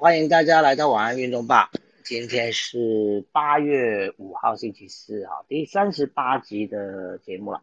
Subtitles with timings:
[0.00, 1.72] 欢迎大家来到晚安运动吧。
[2.04, 7.62] 今天是八月五号，星期四啊，第三十八集的节目了。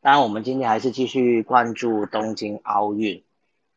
[0.00, 3.24] 当然，我们今天还是继续关注东京奥运。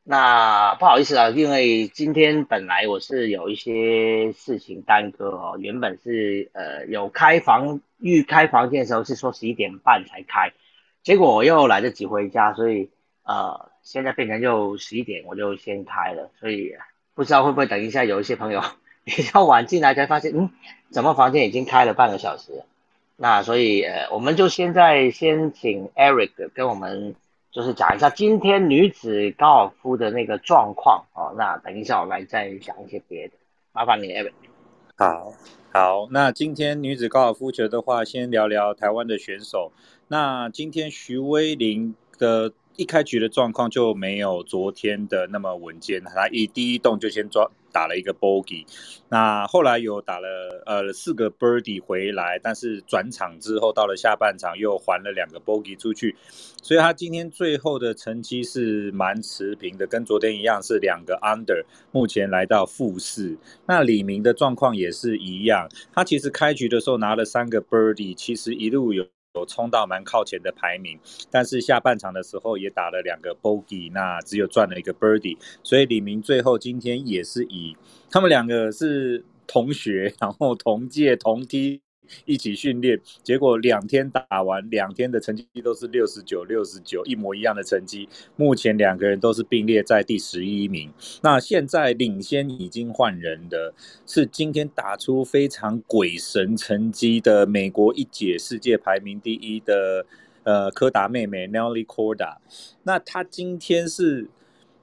[0.03, 10.53] 那不好意思啊，因为今天本来我是有一些事情耽搁哦，原本是呃有开房预开房间的时候是说十一点半才开，
[11.01, 12.91] 结果我又来得及回家，所以
[13.23, 13.71] 呃。
[13.81, 16.73] 现在变成就十一点，我就先开了，所以
[17.15, 18.61] 不知道会不会等一下有一些朋友
[19.05, 20.49] 比较晚进来才发现，嗯，
[20.91, 22.63] 怎么房间已经开了半个小时？
[23.15, 27.15] 那所以呃，我们就现在先请 Eric 跟我们
[27.51, 31.33] 就是讲一下今天女子高尔夫的那个状况哦。
[31.37, 33.33] 那等一下我来再讲一些别的，
[33.71, 34.33] 麻烦你 Eric。
[34.97, 35.33] 好，
[35.71, 39.71] 好，那今天女子高尔夫球的话，先聊聊台湾的选手。
[40.09, 42.51] 那今天徐威林的。
[42.77, 48.65] 一开局的状况就没有昨天的那么稳健，他一第一洞就先抓打了一个 bogey，
[49.09, 50.27] 那后来有打了
[50.65, 56.15] 呃四个 birdie 回来，但是转场之后到了下半场又还了两个 bogey 出去，
[56.61, 63.37] 所以他今天最后的成绩是蛮持平的，跟昨天一样是两个 under，目前来到负四。
[63.67, 69.05] 那李明的状况也是一样，他其实开局的时候拿了三个 birdie，其实一路有。
[69.35, 70.97] 有冲到蛮靠前的排名，
[71.29, 77.75] 但是下半场的时候也打了两个 bogey，那只有赚了一个 birdie，所以李明最后今天也是以
[78.09, 81.81] 他们两个是同学，然后同届同梯。
[82.25, 88.07] 一起训练，结果两天打完，两天的成绩都是六十九、六十九，一模一样的成绩。
[88.35, 90.91] 目前两个人都是并列在第十一名。
[91.21, 93.73] 那现在领先已经换人的，
[94.05, 100.05] 是今天打出非常鬼神成绩的美国一姐世界排名第一的
[100.43, 102.37] 呃柯达妹妹 Nelly Corda。
[102.83, 104.27] 那她今天是。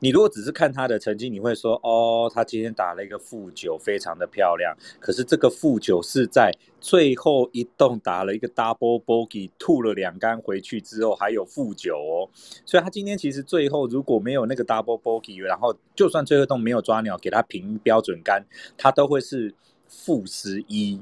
[0.02, 4.76] 你如果只是看他的成绩，你会说哦，他今天打了一个负九，非常的漂亮。
[4.98, 12.28] 可是这个负九是在最后一洞打了一个 double bogey，吐了两杆回去之后还有负九哦。
[12.66, 18.44] 所以他今天其实最后如果没有那个 double bogey，然后就算最后洞没有抓鸟，给他评标准杆，
[18.76, 19.54] 他都会是
[19.86, 21.00] 负十一。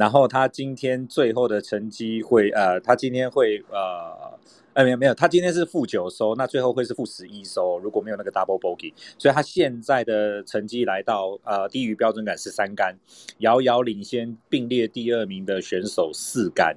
[0.00, 4.40] 然后他今天最后的成绩会呃，他今天会呃。
[4.72, 7.76] 哎，没有没有，他今天是负九收，那最后会是负十一收。
[7.80, 12.96] 如果没有那个 double bogey，所以他现在的成绩来到呃低于标准杆十三杆，
[13.38, 16.76] 遥遥领先并列第二名的选手四杆。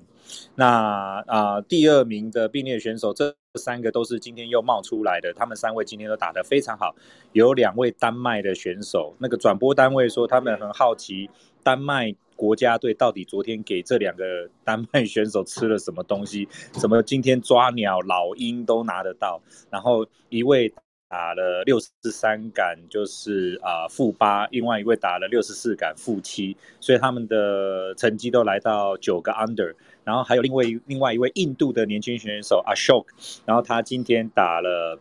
[0.55, 6.95] 那啊，第二名的并列选手这三个都是今天又冒出来的，他们三位今天都打得非常好。
[7.33, 11.29] 有两位丹麦的选手，那个转播单位说他们很好奇
[11.61, 12.15] 丹麦。
[12.35, 16.47] 国家队到底昨天给这两个丹麦选手吃了什么东西？
[16.73, 19.41] 怎么今天抓鸟、老鹰都拿得到？
[19.69, 20.73] 然后一位
[21.07, 26.55] 打了六十三杆，就是啊负八；另外一位打了六十四杆，负七。
[26.79, 29.73] 所以他们的成绩都来到九个 under。
[30.03, 33.05] 然后还有另外另外一位印度的年轻选手 Ashok，
[33.45, 34.99] 然后他今天打了。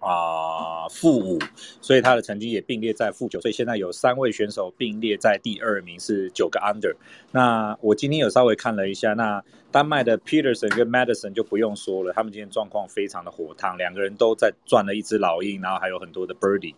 [0.00, 1.38] 啊，负五，
[1.80, 6.94] 所以他的成绩也并列在负九，所以现在有三位选手并列在第二名，是九个 under。
[7.32, 16.74] 那我今天有稍微看了一下，那丹麦的 Peterson 跟 Madison 就不用说了，他们今天状况非常的火烫，两个人都在赚了一只老鹰，然后还有很多的 birdie。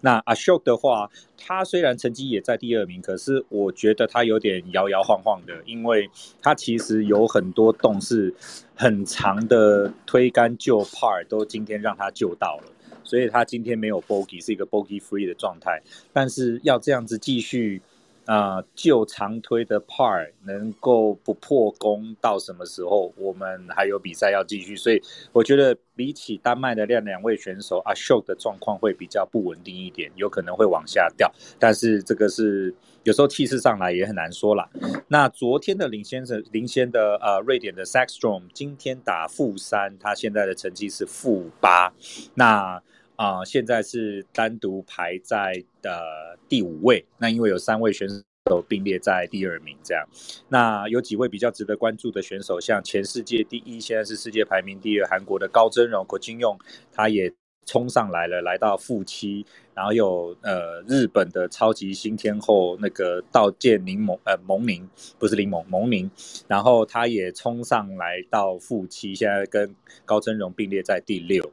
[0.00, 8.34] 那 Ashok 的话，他虽然成绩也在第二名，可是我觉得他有点摇摇晃晃的，因为他其实有很多洞是
[8.74, 17.82] 很长的推杆救 par 都今天让他救到了，所以他今天没有 bogey 是一个 bogey free 的状态，但是要这样子继续。
[18.26, 23.12] 啊，就长推的 par 能够不破功到什么时候？
[23.16, 31.30] 我们还有比赛要继续，所以我觉得比起丹麦的两两位选手，阿秀的状况会比较不稳定一点，有可能会往下掉。
[31.58, 34.70] 但是这个是有时候气势上来也很难说了。
[35.08, 41.92] 那昨天的领先者领先的呃瑞典的 Saxstrom 今天打负三，他现在的成绩是负八。
[42.34, 42.82] 那
[43.16, 47.04] 啊，现在是单独排在的第五位。
[47.18, 50.04] 那因为有三位选手并列在第二名，这样。
[50.48, 56.58] 那有几位比较值得关注的选手，像前世界第一，现在是世界排名第二韩国的高真荣、郭金用，
[56.92, 57.32] 他也
[57.64, 59.46] 冲上来了，来到负七。
[59.74, 64.88] 然后有呃日本的超级新天后那个道见柠檬呃蒙宁
[65.18, 66.08] 不是柠檬蒙宁，
[66.46, 69.74] 然后他也冲上来到负七，现在跟
[70.04, 71.50] 高真荣并列在第六。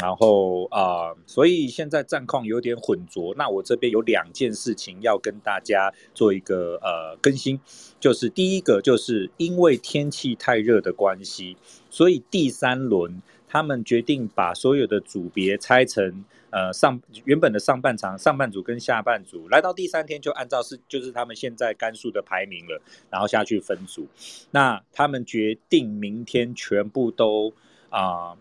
[0.00, 3.34] 然后啊，所以现在战况有点混浊。
[3.36, 7.60] 那我这边有两件事情要跟大家做一个呃更新，
[8.00, 11.56] 就是第一个就是因为天气太热的关系，
[11.90, 13.22] 所以第三轮。
[13.54, 22.80] 他们决定把所有的组别拆成呃上原本的上半场上半组跟下半组，来到第三天就按照是就是他们现在甘肃的排名了，
[23.10, 24.08] 然后下去分组。
[24.52, 27.52] 那他们决定明天全部都
[27.90, 28.38] 啊，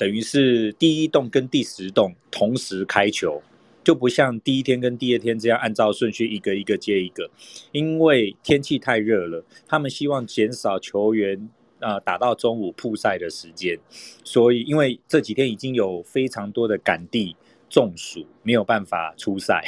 [0.00, 3.42] 等于是第一栋跟第十栋同时开球。
[3.82, 7.30] 就不像第一天跟第二天这样按照顺序一个一个接一个，
[7.72, 11.48] 因为天气太热了，他们希望减少球员
[11.80, 13.78] 啊打到中午曝晒的时间，
[14.22, 17.34] 所以因为这几天已经有非常多的赶地
[17.70, 19.64] 中暑，没有办法出赛，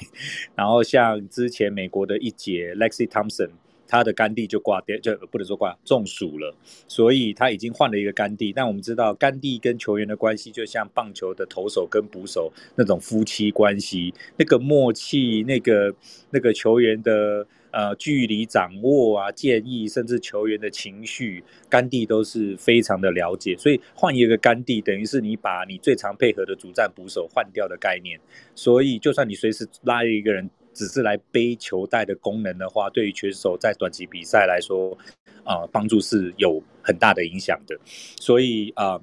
[0.55, 3.51] 然后像之前美国的一节 Lexi Thompson。
[3.93, 6.57] 他的甘地就挂掉，就不能说挂中暑了，
[6.89, 8.51] 所以他已经换了一个甘地。
[8.51, 15.95] 但我们知道，甘地跟球员的关系就像棒球的投手跟捕手那种夫妻关系，那个默契，那个
[16.31, 23.55] 那个球员的呃距离掌握啊，建议甚至球员的情绪，甘地都是非常的了解。
[23.59, 28.19] 所以换一个甘地，等于是你把你最常配合的主战捕手换掉的概念。
[28.55, 30.49] 所以就算你随时拉一个人。
[30.73, 34.97] 只是来背球带的功能的话，对于选手在短期比赛来说，
[35.45, 37.79] 啊，帮助是有很大的影响的。
[37.85, 39.01] 所以啊，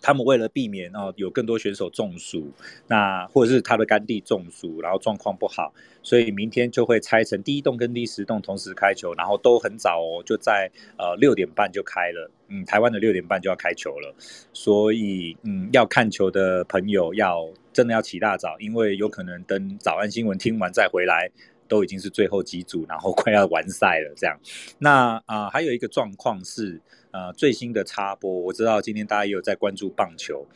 [0.00, 2.50] 他们为了避免哦有更多选手中暑，
[2.88, 5.72] 那或者是他的干地中暑，然后状况不好，
[6.02, 12.30] 所以明天就会拆成第一栋跟第十栋同时开球，然后都很早哦，就在呃六点半就开了。
[12.48, 14.14] 嗯，台湾的六点半就要开球了，
[14.52, 21.30] 所以嗯，要看球的朋友要真的要起大早，因为有可能等早安新闻听完再回来，
[21.66, 24.38] 都已经是最后几组，然后快要完赛了这样。
[24.78, 26.80] 那啊，还有一个状况是。
[27.12, 30.46] 呃，最新的插播，我知道今天大家也有在关注棒球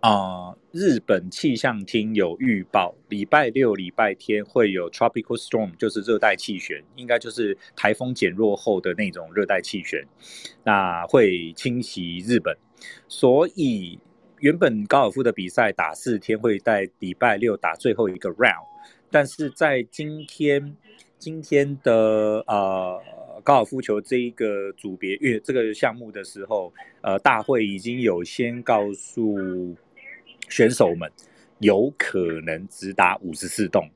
[0.00, 0.56] 啊。
[0.72, 10.02] 日本气象厅有预报，礼拜六、礼拜天会有 tropical storm，就是热带气旋，应该就是台风减弱后的那种热带气旋，
[10.64, 12.56] 那会侵袭日本。
[13.06, 13.98] 所以
[14.40, 18.66] 原本高尔夫的比赛打四天，会在礼拜六打最后一个 round，
[19.10, 20.76] 但是在今天
[21.18, 23.02] 今天的呃。
[23.44, 26.70] 高尔夫球这一个组别，因这个项目的时候，
[27.00, 29.74] 呃，大会已经有先告诉
[30.50, 31.10] 选手们，
[31.60, 33.88] 有可能只打五十四洞，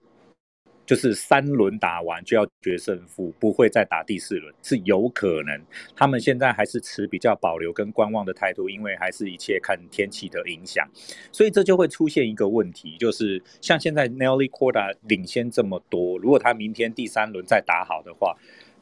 [0.93, 5.59] 就是三轮打完就要决胜负，不会再打第四轮，是有可能。
[5.97, 10.87] 他们现在还是持比较保留跟观望的态度，因为还是一切看天气的影响，
[11.33, 18.37] 所以这就会出现一个问题，就是像现在 Nelly Corda 领先这么多，如果他明天第三轮再打好的话。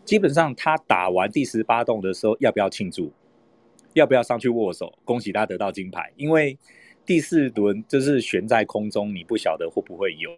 [0.05, 3.13] 基本上，他打完第十八洞的时候，要不要庆祝？
[3.93, 6.11] 要不要上去握手，恭喜他得到金牌？
[6.17, 6.59] 因为
[7.07, 10.31] 第四轮就是悬在空中，你不晓得会不会有。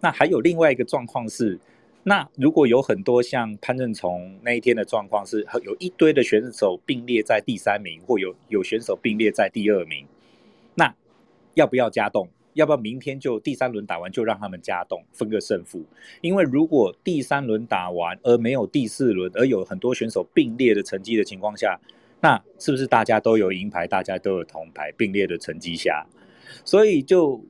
[0.00, 1.58] 那还有另外一个状况是，
[2.02, 10.06] 那如果有很多像潘正从那一天的状况是，有一堆的选手并列在第三名，或有有选手并列在第二名，
[10.74, 10.94] 那
[11.54, 12.28] 要不要加动？
[12.52, 15.84] 要不要明天就第三轮打完就让他们加动分个胜负？
[16.20, 21.80] 因为如果第三轮打完而没有第四轮，而有很多选手并列的成绩的情况下，
[22.20, 26.06] 那是不是大家都有银牌，大家都有铜牌并列的成绩下，
[26.64, 27.44] 所以就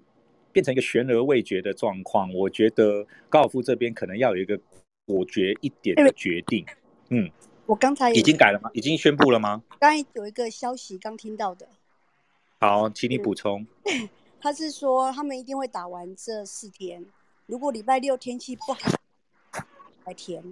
[0.54, 2.32] 变成一个悬而未决的状况？
[2.32, 4.58] 我觉得高尔夫这边可能要有一个
[5.04, 6.64] 果决一点的决定。
[7.10, 7.28] 嗯，
[7.66, 8.70] 我刚才已经改了吗？
[8.72, 9.62] 已经宣布了吗？
[9.80, 11.68] 刚才有一个消息刚听到的。
[12.60, 13.66] 好，请你补充。
[14.40, 17.04] 他是说，他们一定会打完这四天。
[17.46, 18.78] 如果礼拜六天气不好，
[19.52, 20.42] 礼拜天。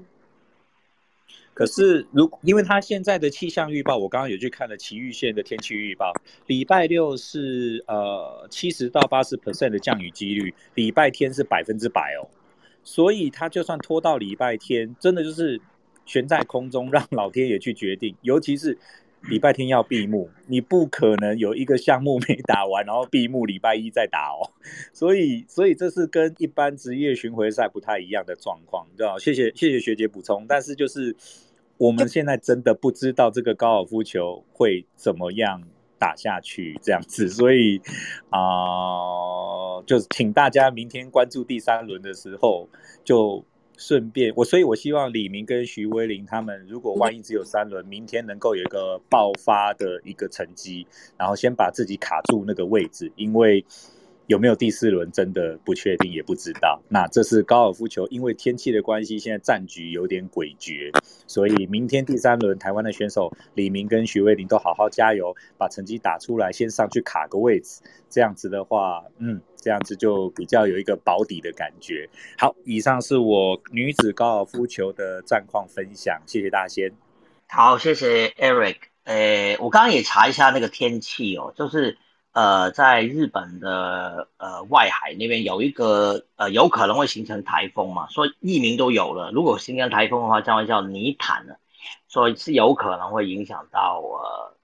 [1.55, 6.13] 可是，如因为他现在的气象预报，我刚刚有去看了奇玉县的天气预报，
[6.47, 12.27] 礼拜六是呃七十到八十 percent 的降雨几率，礼拜天是百分之百哦。
[12.83, 15.61] 所以他就算拖到礼拜天，真的就是
[16.07, 18.79] 悬在空中，让老天爷去决定，尤其是。
[19.29, 24.51] 礼拜天要闭幕，你不可能有一个项目没打完，然后闭幕礼拜一再打哦。
[24.93, 30.45] 所以，所以这是跟一般职业巡回赛不太一样的状况，知道谢谢谢谢学姐补充。
[30.49, 31.15] 但是就是
[31.79, 35.63] 我们现在真的不知道这个高尔夫球会怎么样
[35.99, 37.81] 打下去这样子，所以
[38.31, 42.69] 啊，就是请大家明天关注第三轮的时候
[43.05, 43.45] 就。
[43.85, 50.87] 顺便我，所以我希望李明跟徐威林他们，如果万一只有三轮，明天能够有一个爆发的一个成绩，
[51.19, 53.65] 然后先把自己卡住那个位置，因为。
[54.27, 56.81] 有没有第四轮真的不确定，也不知道。
[56.89, 60.95] 那这是高尔夫球，因为天气的关系，现在战局有点诡谲，
[61.27, 67.83] 所以明天第三轮，台湾的选手李明跟徐威林都好好加油，把成绩打出来，先上去卡个位置。
[68.09, 72.09] 这样子的话，嗯，这样子就比较有一个保底的感觉。
[72.37, 76.93] 好，以上是我女子高尔夫球的战况分享，谢谢大仙。
[77.49, 78.77] 好，谢谢 Eric。
[79.05, 81.97] 呃，我刚刚也查一下那个天气哦，就是
[82.33, 89.31] 呃，在日本的呃外海那边有一个呃有可能会形成台风嘛，所以译名都有了。
[89.33, 91.59] 如果形成台风的话，将会叫泥潭了，
[92.09, 94.57] 所以是有可能会影响到呃，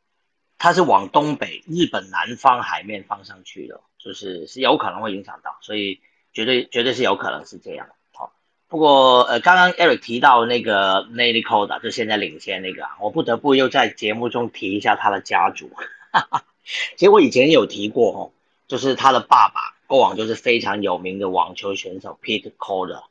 [0.56, 6.00] 它是往东北日本南方海面放上去的，就是是有可能会影响到，所以
[6.32, 8.32] 绝对绝对是有可能是这样好。
[8.68, 15.70] 不过，呃，刚刚 Eric 提到那个 Nelly c o d a 就现在领先那个，我不得不又在节目中提一下他的家族。
[16.10, 16.44] 哈 哈
[16.96, 18.20] 其实我以前有提过哦，
[18.66, 23.02] 就是他的爸爸过往就是非常有名的网球选手 Pete c o d a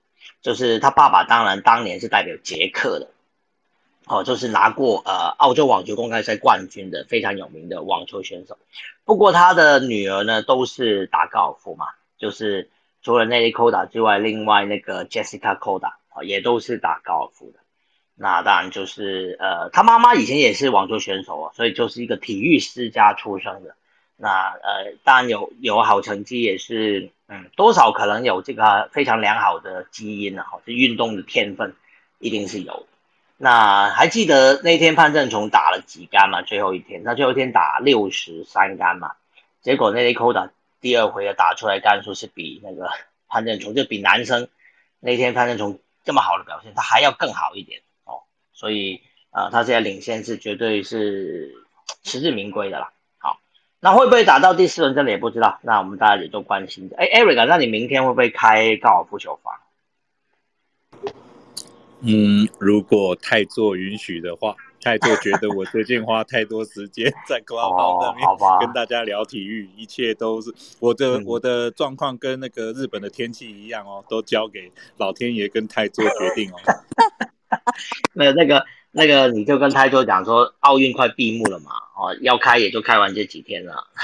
[0.42, 3.10] 就是他爸爸当然当年是代表捷克的，
[4.06, 8.58] 哦，就是拿过呃澳洲网球公开赛冠军的非常有名的网球选手。
[9.06, 11.88] 不过他的女儿呢都是打高尔夫嘛，
[12.18, 12.70] 就是。
[13.04, 17.60] 除了 Nelly c o d a 之外，另外那个 Jessica c o d a 啊，也都是打高尔夫的。
[18.20, 23.76] 那当然就是呃，他妈妈以前也是网球选手啊，所以就是一个体育世家出生的。
[24.16, 31.76] 那呃，当然有有好成绩，也是嗯，多少可能有这个非常良好的基因啊，这运动的天分
[32.18, 32.88] 一定是有。
[33.38, 36.42] 那还记得那天潘正崇打了几杆嘛？
[36.42, 39.12] 最后一天，他最后一天打六十三杆嘛，
[39.62, 40.50] 结果那 c o 打
[40.82, 42.90] 第二回的打出来杆数是比那个
[43.28, 44.48] 潘正崇，就比男生
[45.00, 47.82] 那天潘正崇这么好的表现，他还要更好一点。
[48.58, 51.54] 所以啊，他现在领先是绝对是
[52.04, 52.92] 实至名归的啦。
[53.20, 53.40] 好，
[53.80, 55.60] 那会不会打到第四轮，真的也不知道。
[55.62, 56.90] 那我们大家也都关心。
[56.98, 59.54] 哎，Eric，那你明天会不会开高尔夫球房？
[62.02, 64.56] 嗯，如果太座允许的话。
[64.80, 68.24] 太做觉得我最近花太多时间在 Club 上面
[68.62, 76.56] 跟大家聊体育，一切都是我的我的状况跟那个日本的天气一样哦，都交给老天爷跟太座决定哦。
[78.18, 83.88] 那那个那个你就跟泰座讲说，奥运快闭幕了嘛，哦，要开也就开完这几天了。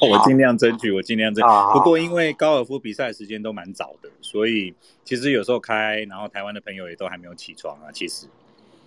[0.00, 1.46] 我尽量争取，我尽量争。
[1.72, 8.26] 不过因为高尔夫比赛时间都蛮早的，所以其实有时候开，然后台湾的朋友也都还没有起床啊，其实。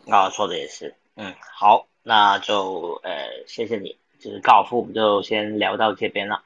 [0.09, 6.43] 啊，说的也是，嗯，好，那就呃，谢谢你，就是高尔夫，我们就先聊到这边了。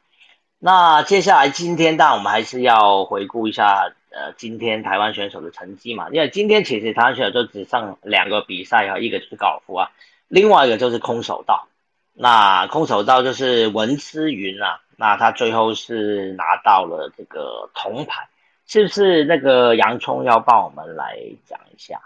[0.59, 9.91] 那接下来今天，当然我们还是要回顾一下，呃，今天台湾选手的成绩嘛，因为今天其实台湾选手就只剩两个比赛啊，一个就是高尔夫啊，
[10.27, 11.67] 另外一个就是空手道。
[12.13, 18.29] 那空手道就是文思云啊，那他最后是拿到了这个铜牌，
[18.67, 19.23] 是不是？
[19.23, 21.99] 那个洋葱要帮我们来讲一下。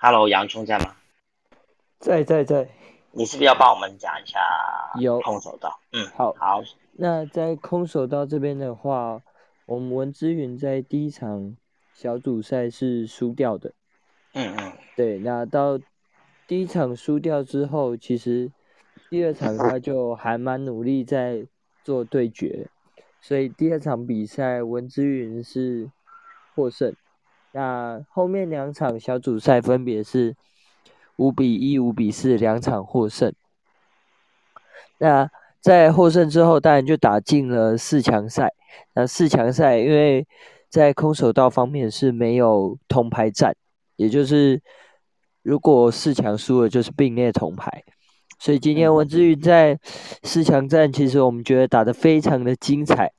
[0.00, 0.96] Hello，洋葱在吗？
[2.00, 2.68] 在在在。
[3.12, 4.40] 你是不是要帮我们讲一下？
[4.98, 5.78] 有空手道。
[5.92, 6.34] 嗯，好。
[6.38, 6.62] 好。
[6.92, 9.22] 那在空手道这边的话，
[9.66, 11.56] 我们文之云在第一场
[11.94, 13.72] 小组赛是输掉的。
[14.34, 14.72] 嗯嗯。
[14.96, 15.78] 对，那到
[16.46, 18.50] 第一场输掉之后，其实
[19.08, 21.46] 第二场他就还蛮努力在
[21.82, 22.68] 做对决，
[23.20, 25.90] 所以第二场比赛文之云是
[26.54, 26.94] 获胜。
[27.52, 30.36] 那后面两场小组赛分别是
[31.16, 33.32] 五比一、五比四两场获胜。
[34.98, 35.30] 那
[35.60, 38.52] 在获胜之后，当然就打进了四强赛。
[38.94, 40.26] 那四强赛因为
[40.68, 43.54] 在空手道方面是没有铜牌战，
[43.96, 44.60] 也就是
[45.42, 47.82] 如果四强输了就是并列铜牌。
[48.38, 49.78] 所以今天文志宇在
[50.22, 53.12] 四强战，其实我们觉得打得非常的精彩。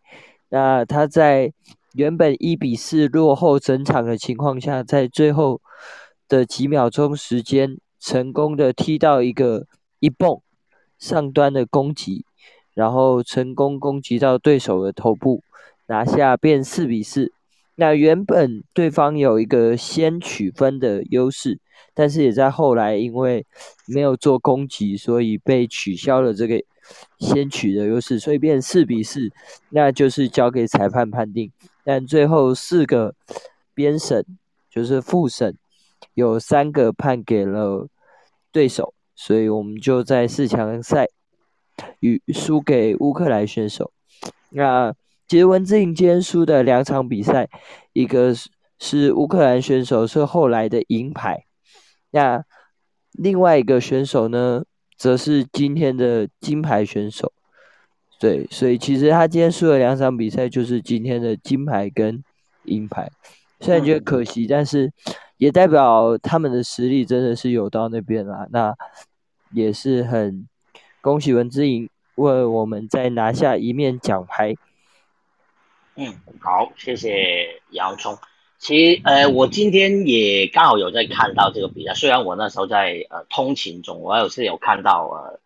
[0.49, 1.53] 那他在。
[1.93, 5.59] 原本一比四落后整场的情况下，在最后
[6.29, 9.67] 的几秒钟时间，成功的踢到一个
[9.99, 10.39] 一蹦
[10.97, 12.25] 上端的攻击，
[12.73, 15.43] 然后成功攻击到对手的头部，
[15.87, 17.31] 拿下变四比四。
[17.75, 21.57] 那原本对方有一个先取分的优势，
[21.93, 23.45] 但是也在后来因为
[23.87, 26.61] 没有做攻击，所以被取消了这个
[27.19, 29.31] 先取的优势，所以变四比四，
[29.69, 31.51] 那就是交给裁判判定。
[31.83, 33.15] 但最后四个
[33.73, 34.23] 编审
[34.69, 35.57] 就是复审，
[36.13, 37.87] 有三个判给了
[38.51, 41.07] 对手，所以我们就在四强赛
[41.99, 43.91] 与输给乌克兰选手。
[44.49, 44.93] 那
[45.27, 47.47] 其实文字颖今天输的两场比赛，
[47.93, 48.49] 一个是
[48.79, 51.45] 是乌克兰选手是后来的银牌，
[52.09, 52.43] 那
[53.11, 54.63] 另外一个选手呢，
[54.97, 57.31] 则是今天的金牌选手。
[58.19, 62.23] 对，所以其实他今天输了两场比赛，就是今天的金牌跟
[62.65, 63.09] 银牌。
[63.59, 64.91] 虽然觉得可惜，但是
[65.37, 68.47] 也代表他们的实力真的是有到那边啦。
[68.49, 68.73] 那
[69.53, 70.47] 也是很
[71.01, 74.55] 恭喜文之颖为我们再拿下一面奖牌。
[75.95, 78.17] 嗯，好，谢谢杨聪。
[78.59, 85.39] 其实呃，我今天也刚好有在看到这个比赛，虽然我那时候在呃通勤中，我有是有看到呃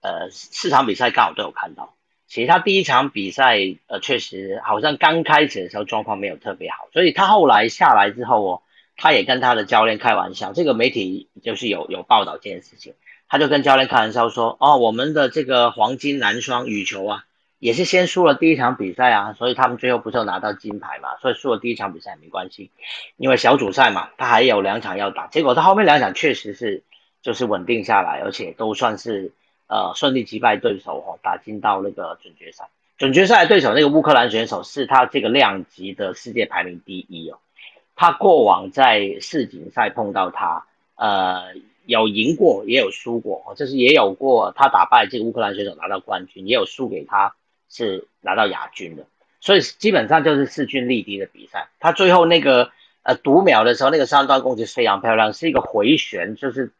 [0.00, 1.94] 呃四场比赛刚好都有看到。
[2.26, 8.62] 其实他第一场比赛呃确实好像刚开始的时候状况没有特别好，所以他后来下来之后哦，
[8.96, 12.94] 他也跟他的教练开玩笑，这个媒体就是有有报道这件事情，
[13.32, 17.24] 他就跟教练开玩笑说，哦，我们的这个黄金男双羽球啊。
[17.58, 21.16] 也是先输了第一场比赛啊，所以他们最后不是有拿到金牌嘛？
[21.22, 22.70] 所以输了第一场比赛也没关系，
[23.16, 25.28] 因为小组赛嘛，他还有两场要打。
[25.28, 26.82] 结果他后面两场确实是
[27.22, 29.32] 就是稳定下来，而且都算是
[29.66, 32.68] 呃顺利击败对手哦，打进到那个准决赛。
[32.98, 37.38] 准决赛对手那个乌克兰选手是他这个量级的世界排名第一哦，
[37.96, 41.54] 他过往在世锦赛碰到他，呃
[41.86, 47.34] 有赢过也有输过，就是也有过他打败这个乌克兰选手拿到冠军，也有输给他。
[47.74, 49.06] 是拿到亚军的，
[49.40, 51.70] 所以基本上就是势均力敌的比赛。
[51.80, 52.70] 他最后那个
[53.02, 56.74] 呃读秒的时候，那个三段攻击非常漂亮，是一个回旋，就是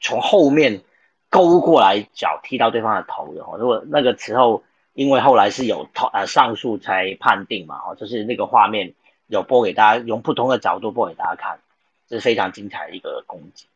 [0.00, 0.80] 从后面
[1.28, 3.44] 勾过来，脚踢到对方的头的。
[3.58, 4.64] 如果那个时候，
[4.94, 8.94] 因为后来是有头呃上诉才判定嘛，哦，就是那个画面
[9.26, 11.60] 有播给大家，用不同的角度播给大家看，
[12.08, 13.66] 这是非常精彩的一个攻击。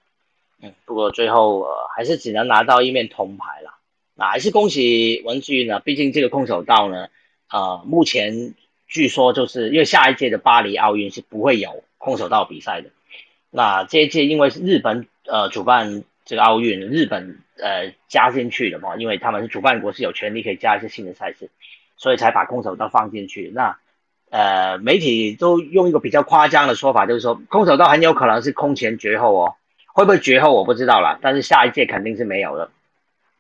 [0.85, 3.79] 不过最后呃还是只能拿到一面铜牌了。
[4.15, 7.09] 那还是恭喜文志呢，毕竟这个空手道呢，
[7.51, 8.55] 呃，目前
[8.87, 12.91] 据说就是因为下一届的巴黎奥运是不会有空手道比赛的。
[13.51, 21.51] 那这一届因为是日本呃主办这个奥运，日本呃加进去的嘛，因为他们是主办国是有权利可以加一些新的赛事，
[21.97, 23.51] 所以才把空手道放进去。
[23.53, 23.79] 那
[24.31, 29.55] 呃媒体都用一个比较夸张的说法，就是说空手道很有可能是空前绝后哦，
[29.95, 32.73] 会不会绝后我不知道啦，但是下一届肯定是没有了。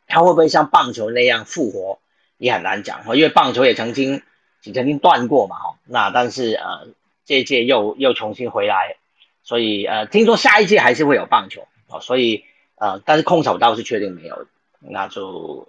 [0.06, 1.98] 它会不会像棒球那样复活，
[2.38, 4.22] 也很难讲哈，因为棒球也曾经
[4.62, 5.78] 曾经断过嘛哈。
[5.84, 6.86] 那但是呃，
[7.24, 8.96] 这一届又又重新回来，
[9.42, 11.98] 所以呃，听说下一届还是会有棒球哦。
[12.00, 12.44] 所以
[12.76, 14.46] 呃，但是空手道是确定没有，
[14.78, 15.66] 那就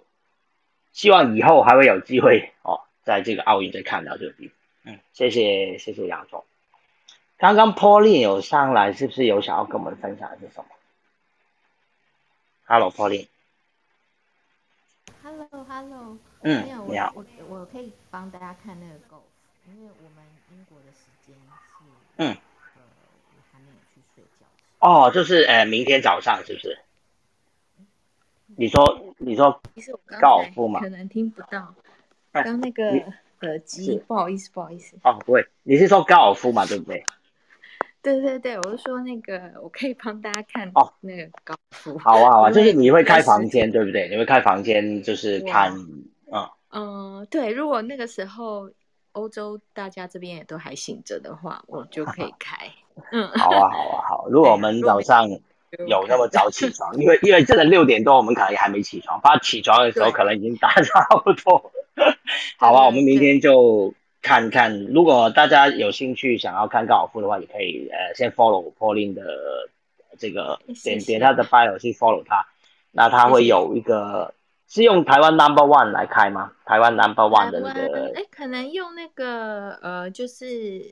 [0.92, 4.54] 希望以后还会有机会哦，在这个奥运再看到这个地方。
[4.84, 6.44] 嗯，谢谢谢谢杨总。
[7.38, 10.66] 刚刚 Pauline 有上来，是不是有想要跟我们分享一些什么
[12.66, 13.28] ？Hello Pauline。
[15.22, 17.24] Hello，Hello，嗯，没有我我
[17.58, 19.22] 我可以帮大家看那个 golf，
[19.66, 21.84] 因为我们英国的时间是
[22.16, 22.82] 嗯，呃，
[23.34, 24.46] 我还没有去睡觉。
[24.78, 26.78] 哦，就是呃，明天早上是不是？
[28.58, 31.74] 你说你说其实我刚高尔夫嘛，可能听不到，
[32.30, 32.84] 刚那个
[33.40, 34.96] 耳机，不好意思不好意思。
[35.02, 37.04] 哦，不会，你是说高尔夫嘛，对不对？
[38.06, 41.98] 对对对，我是说那个，我可以帮大家看哦，那个高尔夫。
[41.98, 44.08] 好啊好啊， 就是你会开房间，对不对？
[44.08, 45.72] 你会开房间，就是看，
[46.32, 47.50] 嗯嗯，对。
[47.50, 48.70] 如果那个时候
[49.10, 52.70] 欧洲大家这边也都还醒着的话，我就可以开。
[53.10, 54.28] 嗯，好啊好啊好。
[54.30, 55.28] 如果我们早上
[55.88, 61.72] 有那么早起床，因为因为真的六点多，我们可能也还没起床，怕起床的时候可能已经打 差不多。
[62.56, 63.92] 好啊，我们明天就。
[64.26, 69.22] 看看，如果大家有兴趣想要看高尔夫的话，也可以呃先 follow Pauline 的
[70.18, 72.44] 这个点点他的 bio 去 follow 他，
[72.90, 74.34] 那他会有一个
[74.66, 76.50] 是用台湾 Number One 来开吗？
[76.64, 80.82] 台湾 Number One 的那个，哎，可能用那个呃，就是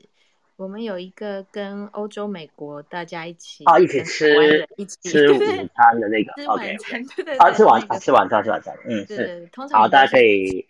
[0.55, 5.09] 我们有一个跟欧洲、美国大家一起啊一起吃一起。
[5.09, 5.37] 吃午
[5.75, 6.77] 餐的那个，OK，
[7.17, 10.65] 对对啊吃晚吃晚餐吃晚餐，嗯是，好，大家可以。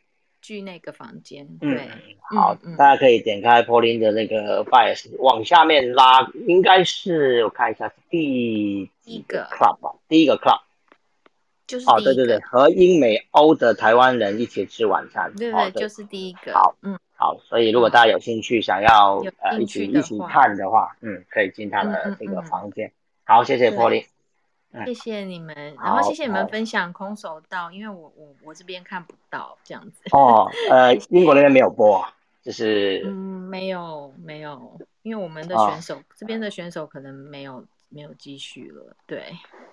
[0.45, 1.89] 去那个房间，对，
[2.29, 10.61] 好，大家可以点开 Pauline 的那个 bias，往下面拉，应该是我看一下第一个 club 吧，第一个 club，
[11.65, 22.91] 就是哦，对对对，和英美欧的台湾人一起吃晚餐，对对，就是第一个，好，嗯，好，所以如果大家有兴趣想要呃一起一起看的话，嗯，可以进他的这个房间，
[23.23, 24.05] 好，谢谢 Pauline。
[24.83, 30.01] 谢谢你们，然后谢谢你们分享空手道，因为我我我这边看不到这样子。
[30.11, 32.05] 哦，呃，英国那边没有播，
[32.43, 38.95] 就是嗯，没有没有，因为我们的选手这边的选手可能没有没有继续了。
[39.05, 39.23] 对，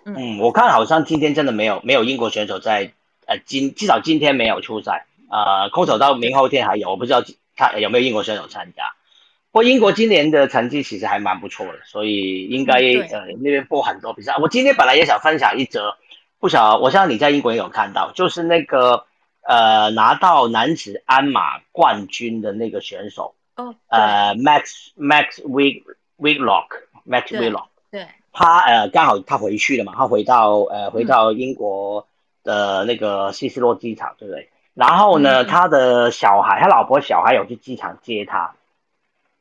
[0.04, 2.92] 嗯，我看好像今天真的没有没有英国选手在，
[3.26, 7.22] 呃，今至少今天没有出赛，呃，空手道明后天还有，我不知道
[7.56, 8.84] 他有没有英国选手参加。
[9.52, 14.34] 不过英国今年的成绩其实还蛮不错的，所以应该呃那边播很多比赛。
[14.40, 15.98] 我今天本来也想分享一则，
[16.40, 19.04] 不晓我相信你在英国也有看到，就是那个
[19.46, 25.82] 呃拿到男子鞍马冠军的那个选手哦，呃 Max Max Wig
[26.18, 26.68] Wiglock
[27.06, 32.06] Max Wiglock，对，他呃刚好他回去了嘛，他回到呃回到英国
[32.42, 34.48] 的那个希斯洛机场，对不对？
[34.72, 38.54] 然后呢，他的小孩他老婆小孩有去机场接他。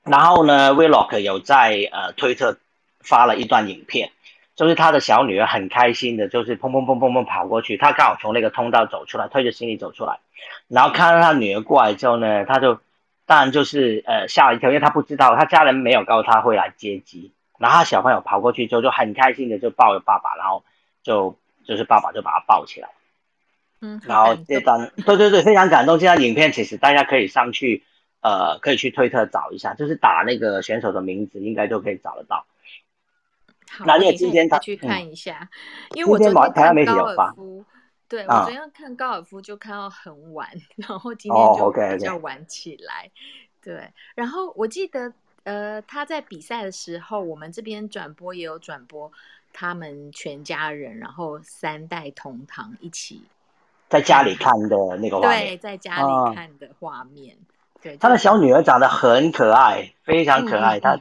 [0.04, 2.58] 然后呢，Vlog 有在呃推特
[3.00, 4.12] 发了一段影片，
[4.56, 10.20] 就是他的小女儿很开心的，就是砰砰砰砰砰跑过去，他刚好从那个通道走出来，推着行李走出来，
[10.68, 12.80] 然后看到他女儿过来之后呢，他就
[13.26, 20.64] 当然就是呃吓了一跳，因为他不知道他家人没有告诉他会来接机，然后他小朋友跑过去之后就很开心的就抱着爸爸，然后
[21.04, 22.90] 就就是爸爸就把他抱起来。
[23.82, 25.98] 嗯，然后这段，对对对，非常感动。
[25.98, 27.84] 这张影片其实大家可以上去，
[28.22, 32.46] 呃，可以去推特找一下，就是打那个选手的名字，应该就可以找得到。
[33.70, 35.50] 好，那你也今天再去嗯看一下，
[35.96, 37.66] 因为我昨天台湾媒体看高尔有发夫，
[38.08, 43.10] 对啊我昨天看高尔夫就看到很晚，然后今天哦就比较晚起来，
[43.62, 49.12] 对，然后我记得呃他在比赛的时候，我们这边转播也有转播
[49.54, 53.24] 他们全家人，然后三代同堂一起
[53.88, 57.38] 在家里看的那个画对，在家啊里看的画面，
[57.82, 61.00] 对，他的小女儿长得很可爱，非常可爱，她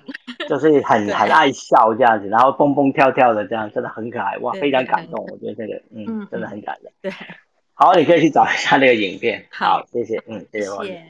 [0.48, 6.92] 就是很对很爱笑这样子，然后蹦蹦跳跳的这样，真的很可爱，哇，非常感动，我觉得这个，嗯嗯，真的嗯很感人。
[7.02, 7.12] 对，
[7.74, 9.46] 好，你可以去找一下那个影片。
[9.50, 10.92] 好好，谢谢，嗯，谢谢王姐。
[10.92, 11.02] 谢，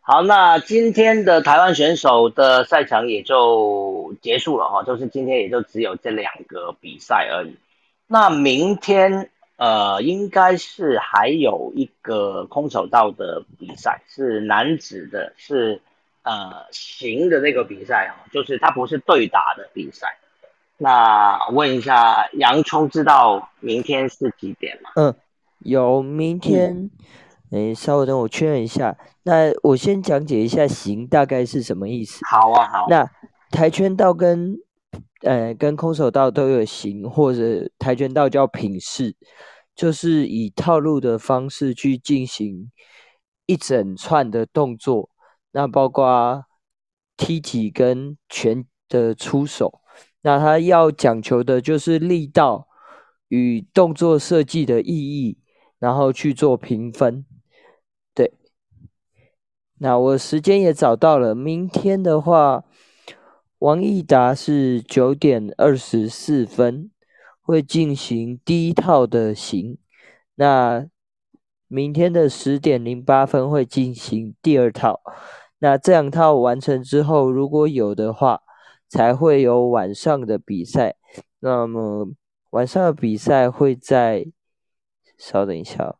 [0.00, 7.56] 好，那今天的台湾选手的赛程也就结束了哈，就是今天也就只有这两个比赛而已。
[8.06, 15.80] 那明天呃，应该是还有一个空手道的比赛，是男子的，是
[16.22, 20.18] 呃行的那个比赛哈，就是它不是对打的比赛。
[20.78, 24.90] 那问一下洋葱，知道明天是几点吗？
[24.96, 25.14] 嗯，
[25.60, 26.90] 有明天，
[27.50, 28.94] 诶，稍微等我确认一下。
[29.22, 32.20] 那我先讲解一下“行”大概是什么意思。
[32.26, 32.86] 好啊，好。
[32.90, 33.08] 那
[33.50, 34.58] 跆拳道跟
[35.22, 39.16] 呃跟空手道都有行，或者跆拳道叫品势，
[39.74, 42.70] 就是以套路的方式去进行
[43.46, 45.10] 一整串的动作，
[45.52, 46.44] 那包括
[47.16, 49.80] 踢击跟拳的出手。
[50.22, 52.66] 那它要讲求的就是力道
[53.28, 55.38] 与动作设计的意义，
[55.78, 57.24] 然后去做评分。
[58.12, 58.32] 对，
[59.78, 62.64] 那我时间也找到了，明天的话，
[63.66, 66.88] 王益达是九点二十四分
[67.40, 69.76] 会进行第一套的行，
[70.36, 70.86] 那
[71.66, 75.00] 明天的十点零八分会进行第二套。
[75.58, 78.42] 那这两套完成之后，如果有的话，
[78.88, 80.94] 才会有晚上的比赛。
[81.40, 82.12] 那么
[82.50, 84.26] 晚上的比赛会在，
[85.18, 85.96] 稍等一下，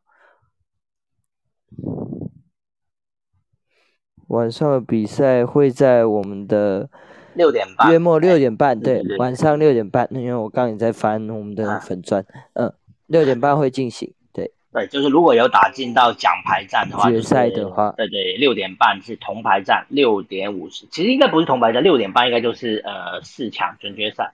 [4.28, 6.88] 晚上的比赛会在我们的
[7.36, 10.08] 六点半，月末六点半，对晚上六点半。
[10.10, 12.72] 因为我刚刚也在翻我们的啊粉砖，嗯，
[13.06, 24.32] 六点半会进行，对，对，就是如果有打进到奖牌战的话，决赛的话对对，六点半是铜牌战，六点五十，其实应该不是铜牌战，六点半应该就是呃四强准决赛。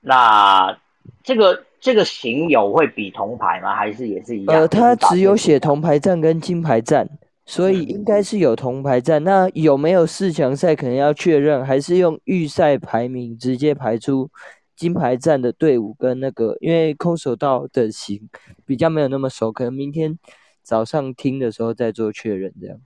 [0.00, 0.76] 那
[1.22, 3.74] 这个这个行有会比铜牌吗？
[3.74, 4.60] 还是也是一样？
[4.60, 7.08] 呃，它就是打只有写铜牌战跟金牌战，
[7.50, 9.24] 所以应该是有铜牌战。
[9.24, 14.30] 那有没有四强赛可能要确认，还是用预赛排名直接排出
[14.76, 18.28] 金牌战的队伍跟那个，因为空手道的型
[18.64, 20.16] 比较没有那么熟，可能明天
[20.62, 22.80] 早上听的时候再做确认，这样。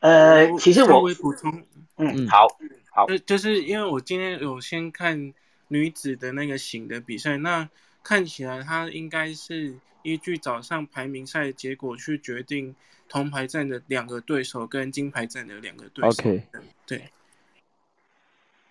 [0.00, 1.52] 呃，其实稍我微补充，
[1.98, 2.46] 嗯嗯好
[2.90, 5.34] 好就就是因为我今天有先看
[5.68, 7.68] 女子的那个型的比赛，那
[8.02, 9.74] 看起来她应该是
[10.06, 12.76] 依据早上排名赛结果去决定
[13.08, 16.22] 铜牌战的两个对手跟金牌战的两个对手。
[16.22, 16.42] OK
[16.86, 17.02] 对，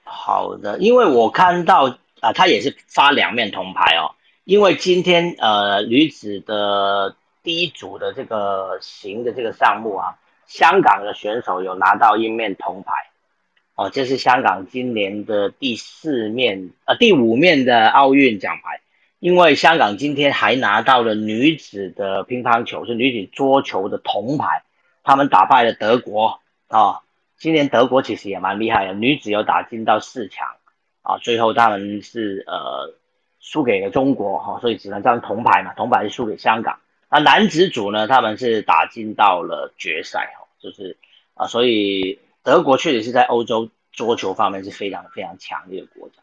[0.05, 4.15] 好的，因为我看到啊、他也是发两面铜牌哦。
[4.45, 10.17] 因为今天呃女子的第一组的这个行的这个项目啊，
[10.47, 12.93] 香港的选手有拿到一面铜牌
[13.75, 18.79] 哦，这是香港今年的第四面呃第五面的奥运奖牌。
[19.25, 24.61] 因为香港今天还拿到了女子的乒乓球，是女子桌球的铜牌，
[25.03, 27.01] 他们打败了德国啊、
[27.35, 30.47] 今年德国其实也蛮厉害的，女子有打进到四强
[31.01, 32.93] 啊，最后他们是呃
[33.39, 36.77] 输给了中国哈、所以只能当铜牌嘛，铜牌是输给香港。
[37.09, 40.97] 那男子组呢，他们是打进到了决赛哈、就是
[41.33, 46.17] 啊，所以德国确实是在欧洲桌球方面是非常非常强的一个国家。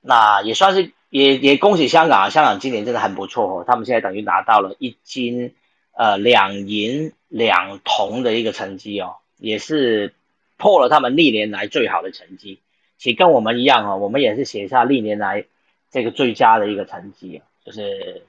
[0.00, 5.54] 那也算是也也恭喜香港啊，香港今年真的很不错哦，他们现在等于拿到了一金
[5.92, 10.14] 呃两银两铜的一个成绩哦，也是
[10.56, 12.60] 破了他们历年来最好的成绩。
[12.96, 15.46] 其实跟我们一样哦，我们也是写下历年来
[15.90, 18.24] 这个最佳的一个成绩，就是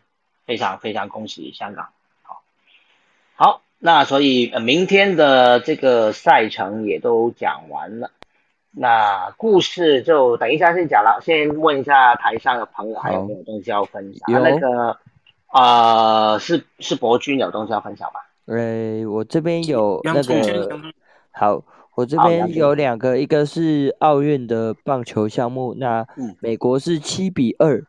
[0.45, 1.89] 非常非常恭喜香港。
[2.23, 2.41] 好，
[3.35, 8.11] 好，那所以呃明天的这个赛程也都讲完了。
[8.73, 14.41] 那故事就等一下先讲了，先问一下台上的朋友还有没有东西要分享？
[14.41, 14.97] 那个
[15.53, 18.19] 呃，是是博君有东西要分享吗？
[18.45, 20.79] 呃，我这边有那个，
[21.31, 21.61] 好，
[21.95, 27.83] 我这边有两个，一个是奥运的棒球项目，那嗯美国是七比二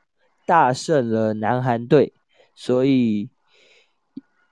[0.47, 2.13] 大胜了南韩队，
[2.55, 3.31] 所以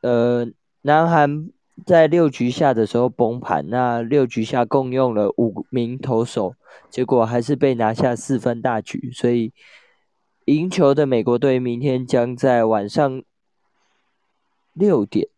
[0.02, 0.46] 呃，
[0.82, 1.50] 南韩
[1.86, 6.54] 在六局下的时候崩盘，那六局下共用了五名投手，
[6.88, 9.52] 结果还是被拿下四分大局，所以
[10.46, 13.22] 赢球的美国队明天将在晚上
[14.72, 15.28] 六点。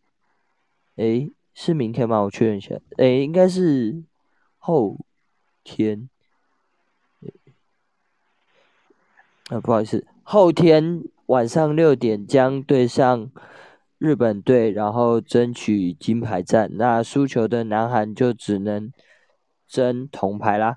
[0.95, 2.21] 诶，是明天吗？
[2.21, 2.75] 我确认一下。
[2.97, 4.03] 诶，应该是
[4.57, 4.97] 后
[5.63, 6.09] 天。
[9.49, 13.29] 啊，不好意思，后天晚上六点将对上
[14.03, 16.69] 日本队，然后争取金牌战。
[16.73, 18.91] 那输球的南韩就只能
[19.65, 20.75] 争铜牌啦。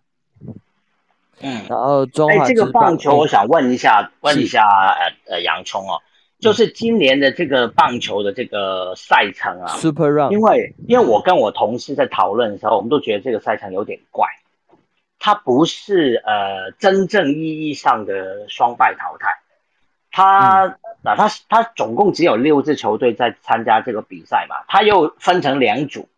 [1.41, 6.01] 嗯，然后中哎，这个棒棒球我想问一下，问一下呃呃洋葱哦，
[6.39, 14.29] 就是今年的这个棒球的这个赛程啊，Super Run，因为因为我跟我同事在讨论的时候，我们都觉得这个赛程有点怪，
[15.19, 19.31] 它不是呃真正意义上的双败淘汰，
[20.17, 26.09] 它那、他他总共只有六支球队在参加这个比赛嘛，他又分成两组，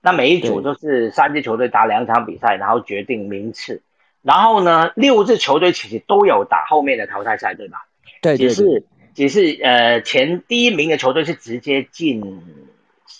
[0.00, 0.72] 那每一组对。
[0.72, 3.82] 就是三支球队打两场比赛，然后决定名次，
[4.22, 7.84] 然后呢六支球队其实都有打后面的淘汰赛，对吧？
[8.22, 12.40] 对对对，只是只是呃前第一名的球队是直接进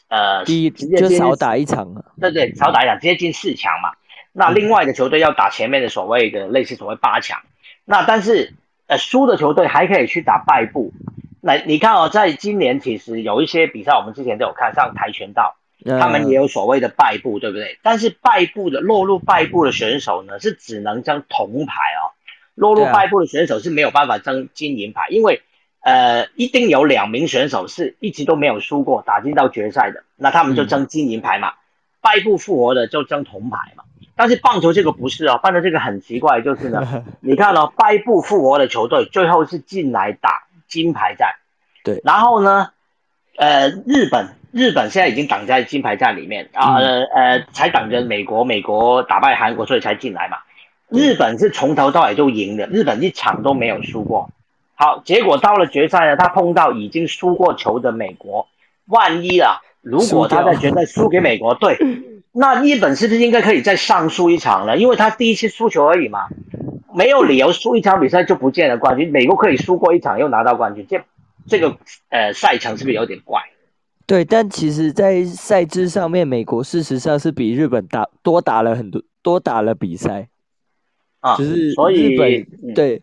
[0.07, 2.05] 呃第一直接进就少打一场了。
[2.21, 3.91] 对对少打一场直接进四强嘛。
[4.33, 7.41] 那另外的球队要打前面的所谓的类似所谓八强，
[7.85, 8.55] 那但是
[8.89, 10.93] 呃输的球队还可以去打败部。
[11.41, 17.79] 那你看哦，在今年其实有一些比赛，我们之前都有看，像跆拳道，他们也有有所谓的败部，对不对？
[17.83, 22.11] 但是败部的落入败部的选手呢，是只能争铜牌哦。
[22.57, 25.43] 落入败部的选手是没有办法争金银牌，因为
[25.81, 31.53] 呃一定有两名选手是一直都没有输过，打进到决赛的，那他们就争金银牌嘛。
[32.01, 33.85] 败部复活的就争铜牌嘛。
[34.19, 41.37] 但是棒球这个不是哦，棒球这个很奇怪，就是呢， 你看哦，败部复活的球队最后是进来打金牌战，
[41.85, 42.03] 对。
[42.05, 42.71] 然后呢，
[43.37, 50.39] 呃，日本日本现在已经挡在金牌战里面啊，呃呃，才挡着美国，美国打败韩国，所以才进来嘛。
[50.89, 54.31] 日本是从头到尾都赢的，日本一场都没有输过。
[54.75, 58.49] 好，结果到了决赛呢，他碰到已经输过球的美国，
[58.87, 61.79] 万一啊，如果他在决赛输给美国，对，
[62.39, 64.77] 那日本是不是应该可以再上诉一场呢？
[64.77, 66.29] 因为他第一次输球而已嘛，
[66.95, 69.11] 没有理由输一场比赛就不见了冠军。
[69.11, 71.03] 美国可以输过一场又拿到冠军，这
[71.49, 71.77] 这个
[72.11, 73.41] 呃赛程是不是有点怪？
[74.07, 80.29] 对，但其实，在赛制上面，美国事实上是比日本打多打了很多，多打了比赛，
[81.19, 83.03] 啊，只是所以日本、嗯对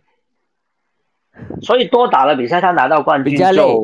[1.62, 3.62] 所以多打了比赛，他拿到冠军比较累。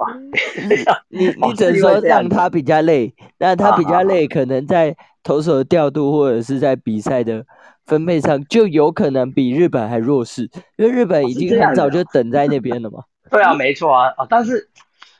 [1.08, 7.44] 你只能说让他比较累，那他比较累，可能在投手的调度或者是在比赛的
[7.86, 13.00] 分配上，就有可能比日本还弱势，因为日本已经很早就等在那边了嘛。
[13.30, 14.68] 对啊，没错啊，啊，但是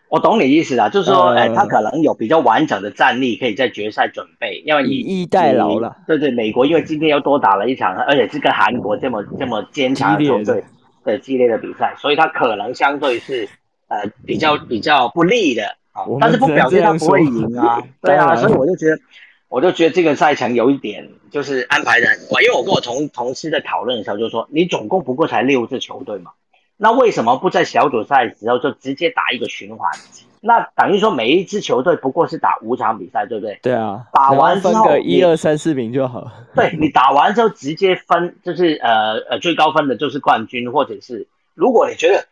[0.09, 10.45] 我懂你意思啊，就是说，他可能有比较完整的战力可以在决赛准备，因为以逸待劳了对对，美国因为今天又多打了一场，而且是跟韩国这么这么坚强的激烈的。
[10.45, 10.65] 球队
[11.11, 13.49] 的激烈的比赛，所以他可能相对是
[13.89, 15.77] 呃比较比较不利的
[16.21, 18.99] 但是不表示他不会赢啊， 对啊，所以我就觉得。
[19.51, 26.31] 我就觉得这个赛程有一点就是安排的很怪，因为我跟我同同事在讨论的时候就说，你总共不过才六支球队嘛，
[26.77, 29.91] 那为什么不在小组赛的时候就直接打一个循环？
[30.41, 33.59] 那等于说每一支球队不过是打五场比赛，对不对？
[33.63, 36.33] 对啊，打完之后分个一你二三四名就好。
[36.57, 42.25] 对你打完之后直接分，就是呃呃最高分的就是冠军，或者是如果你觉得，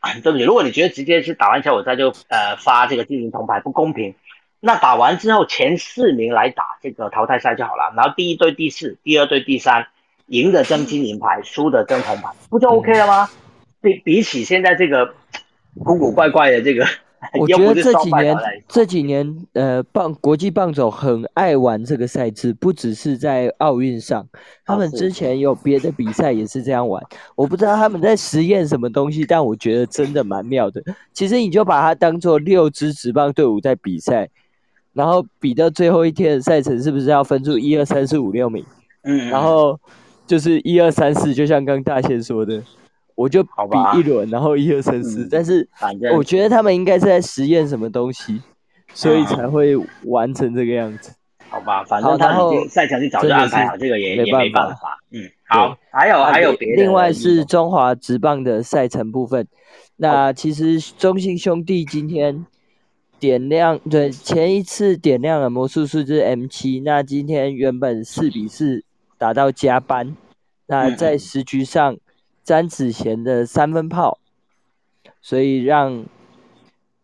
[0.00, 4.14] 啊 对不起，如果你觉得直接是打完小组赛就呃发这个金银铜牌不公平，
[4.60, 9.88] 那打完之后前四名来打这个淘汰赛就好了，然后第一对第四，第二对第三，
[10.26, 13.28] 赢的争金银牌，输的争铜牌，不就 OK 了吗？
[13.80, 15.14] 比比起现在这个
[15.84, 16.84] 古古怪怪的这个，
[17.40, 18.36] 我觉得这几年
[18.68, 24.26] 这几年呃棒国际棒总很爱玩这个赛制，不只是在奥运上，
[24.64, 27.02] 他们之前有别的比赛也是这样玩。
[27.34, 30.80] 我不知道他们在实验什么东西，但我觉得真的蛮妙的。
[31.12, 34.28] 其实你就把它当做六支职棒队伍在比赛，
[34.92, 38.64] 然后比到最后一天的赛程是不是要分出一二三四五六名？
[39.02, 39.78] 嗯，然后
[40.26, 42.62] 就是一二三四，就像刚大仙说的，
[43.18, 43.50] 我就比
[43.96, 45.28] 一轮，然后一二三四嗯。
[45.28, 45.68] 但是
[46.14, 48.40] 我觉得他们应该是在实验什么东西，
[48.94, 51.12] 所以啊才会完成这个样子。
[51.48, 55.00] 好吧，反正然后正他已经赛程一早就真的安排好，是这个也也没办法。
[55.10, 59.48] 嗯，好，还有还有别的另外是中华职棒的赛程部分，
[59.96, 62.46] 那其实中信兄弟今天
[63.18, 68.84] 点亮，对前一次点亮了魔术数字 M 七，那今天原本四比四
[69.16, 70.14] 打到加班，
[70.68, 71.96] 那嗯在十局上
[72.48, 74.18] 詹子贤的三分炮，
[75.20, 76.06] 所以让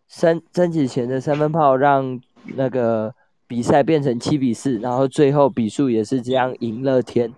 [0.09, 2.19] 詹詹子贤的三分炮让
[2.57, 3.15] 那个
[3.47, 7.31] 比赛变成七比四，然后最后比数也是这样赢乐天。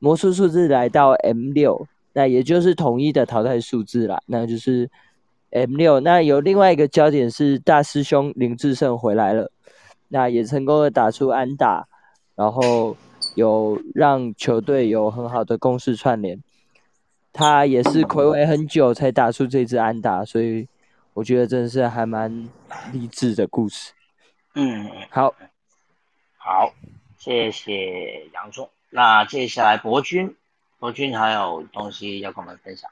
[0.00, 4.90] 魔术数字来到 M 六，那也就是统一的淘汰数字啦，那就是
[5.50, 6.00] M 六。
[6.00, 9.52] 那有另外一个焦点是大师兄林志胜回来了，
[10.08, 11.86] 那也成功的打出安打，
[12.34, 12.96] 然后
[13.36, 16.42] 有让球队有很好的攻势串联。
[17.36, 20.66] 他也是暌违很久才打出这支安打，所以
[21.12, 22.48] 我觉得真的是还蛮
[22.94, 23.92] 励志的故事。
[24.54, 25.34] 嗯，好，
[26.38, 26.72] 好，
[27.18, 28.70] 谢谢杨总。
[28.88, 30.34] 那接下来博君，
[30.78, 32.90] 博君还有东西要跟我们分享。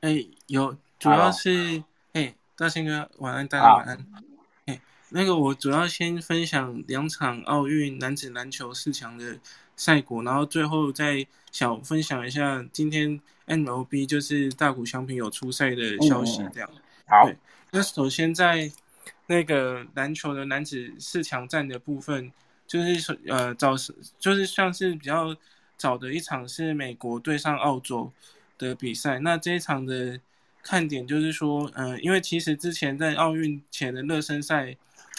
[0.00, 4.06] 哎，有，主要是哎，大宪哥晚安，大家晚安。
[4.66, 9.38] 哎，那个我主要先分享两场奥运男子篮球四强的
[9.76, 16.70] 赛果，然后最后再想分享一下今天 MLB 就是大谷翔平有出赛的消息嗯嗯嗯，这样。
[17.06, 17.30] 好，
[17.70, 18.70] 那首先在
[19.26, 22.30] 那个篮球的男子四强战的部分，
[22.66, 25.36] 就是说呃早是就是像是比较
[25.76, 28.10] 早的一场是美国对上澳洲
[28.58, 29.18] 的比赛。
[29.20, 30.18] 那这一场的
[30.62, 34.76] 看点就是说，呃，因为其实之前在奥运前的热身赛，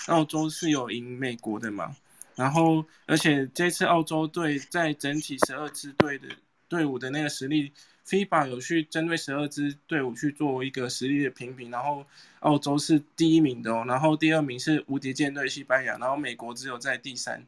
[0.07, 1.95] 澳洲是有赢美国的嘛。
[2.35, 6.27] 然后，而且这次澳洲队在整体十二支队的
[6.67, 7.71] 队伍的那个实力
[8.05, 12.05] ，FIBA 有去针对十二支队伍去做一个实力的评比，然后
[12.41, 17.45] 澳洲是第一名的哦，然后第二名是无敌舰队西班牙，然后美国只有在第三。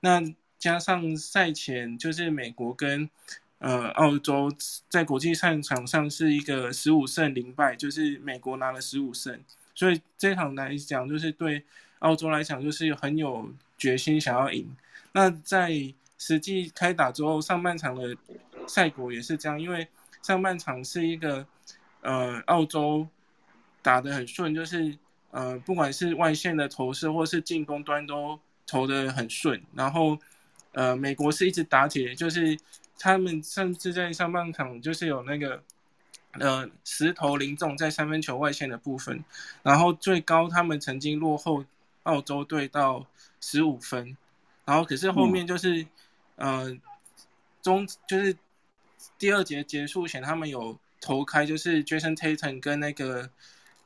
[0.00, 0.22] 那
[0.58, 3.10] 加上赛前就是美国跟
[3.58, 4.50] 呃澳洲
[4.88, 9.40] 在国际赛场上是一个十五胜零败，就是美国拿了十五胜，
[9.74, 11.64] 所以这场来讲就是对
[11.98, 14.76] 澳洲来讲就是很有决心想要赢。
[15.12, 15.72] 那在
[16.18, 18.14] 实际开打之后，上半场的
[18.66, 19.88] 赛果也是这样，因为
[20.20, 21.46] 上半场是一个
[22.02, 23.06] 呃澳洲
[23.80, 24.98] 打得很顺，就是
[25.30, 30.18] 呃不管是外线的投射或是进攻端都投得很顺，然后
[30.72, 32.58] 呃美国是一直打铁，就是
[32.98, 35.62] 他们甚至在上半场就是有那个
[36.32, 39.24] 呃十投零中在三分球外线的部分，
[39.62, 41.64] 然后最高他们曾经落后
[42.02, 43.06] 澳洲队到
[43.40, 44.16] 十五分，
[44.64, 45.86] 然后可是后面就是、
[46.36, 46.76] 呃
[47.60, 48.36] 中就是
[49.18, 53.28] 第二节结束前他们有投开，就是 Jason Tatum 跟那个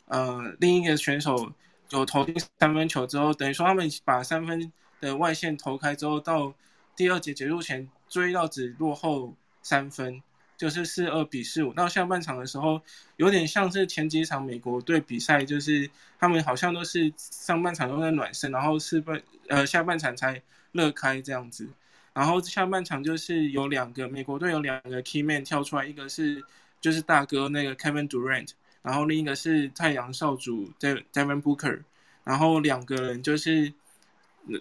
[0.06, 1.52] 呃另一个选手
[1.90, 6.54] 有投进三分球之后，等于说他们把三分的外线投开之后，到
[6.94, 10.22] 第二节结束前追到只落后三分，
[10.62, 11.72] 就是四二比四五。
[11.72, 12.80] 到下半场的时候，
[13.16, 21.66] 有点像是前几场美国队比赛，就是他们好像都是上半场都在暖身，然后是半呃下半场才热开这样子。
[22.14, 26.40] 然后下半场就是有两个美国队有两个 key man 跳出来，一个是
[26.80, 28.50] 就是大哥那个 Kevin Durant，
[28.82, 31.80] 然后另一个是太阳少主 De Devin Booker，
[32.22, 33.72] 然后两个人就是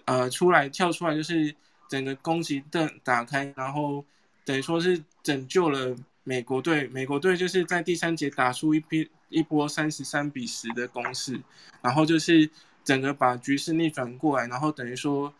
[0.06, 1.54] 呃出来跳出来，就是
[1.88, 4.04] 整个攻击的打开，然后
[4.44, 6.86] 等于说是拯救了美国队。
[6.88, 11.40] 美国队就是在第三节打出一批一波三十三比十的攻势，
[11.80, 12.48] 然后就是
[12.84, 15.32] 整个把局势逆转过来，然后等于说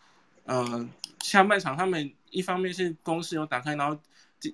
[0.45, 0.89] 呃
[1.21, 3.99] 下半场他们一方面是攻势有打开，然后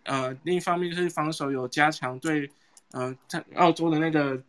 [0.04, 2.50] 呃另一方面就是防守有加强对
[2.92, 4.42] 呃在澳洲的那个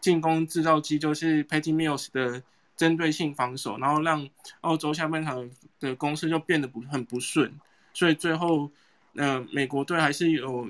[0.00, 2.42] 进攻制造机，就是 Patty Mills 的
[2.76, 4.28] 针对性防守，然后让
[4.60, 7.52] 澳洲下半场的攻势就变得不很不顺，
[7.92, 8.70] 所以最后
[9.16, 10.68] 呃美国队还是有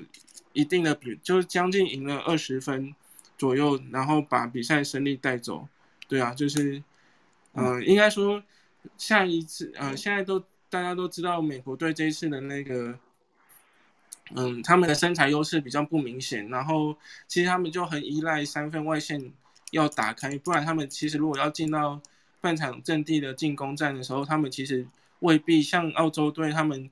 [0.53, 2.93] 一定的比，就是将近赢了二十分
[3.37, 5.67] 左右，然后把比赛胜利带走。
[6.07, 6.83] 对啊，就是
[7.53, 8.43] 呃应该说
[8.97, 10.43] 下一次呃现在都。
[10.69, 12.99] 大家都知道，美国队这一次的那个，
[14.35, 16.93] 嗯，他们的身材优势比较不明显，然后
[17.25, 19.31] 其实他们就很依赖三分外线
[19.71, 22.01] 要打开，不然他们其实如果要进到
[22.41, 24.85] 半场阵地的进攻战的时候，他们其实
[25.19, 26.89] 未必像澳洲队，他们，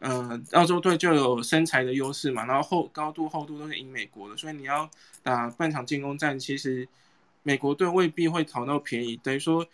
[0.00, 4.90] 呃，澳洲队就有身材的优势嘛，然后厚高度厚度都是赢美国的，所以你要
[5.22, 6.88] 打半场进攻战，其实
[7.42, 9.66] 美国队未必会讨到便宜，等于说。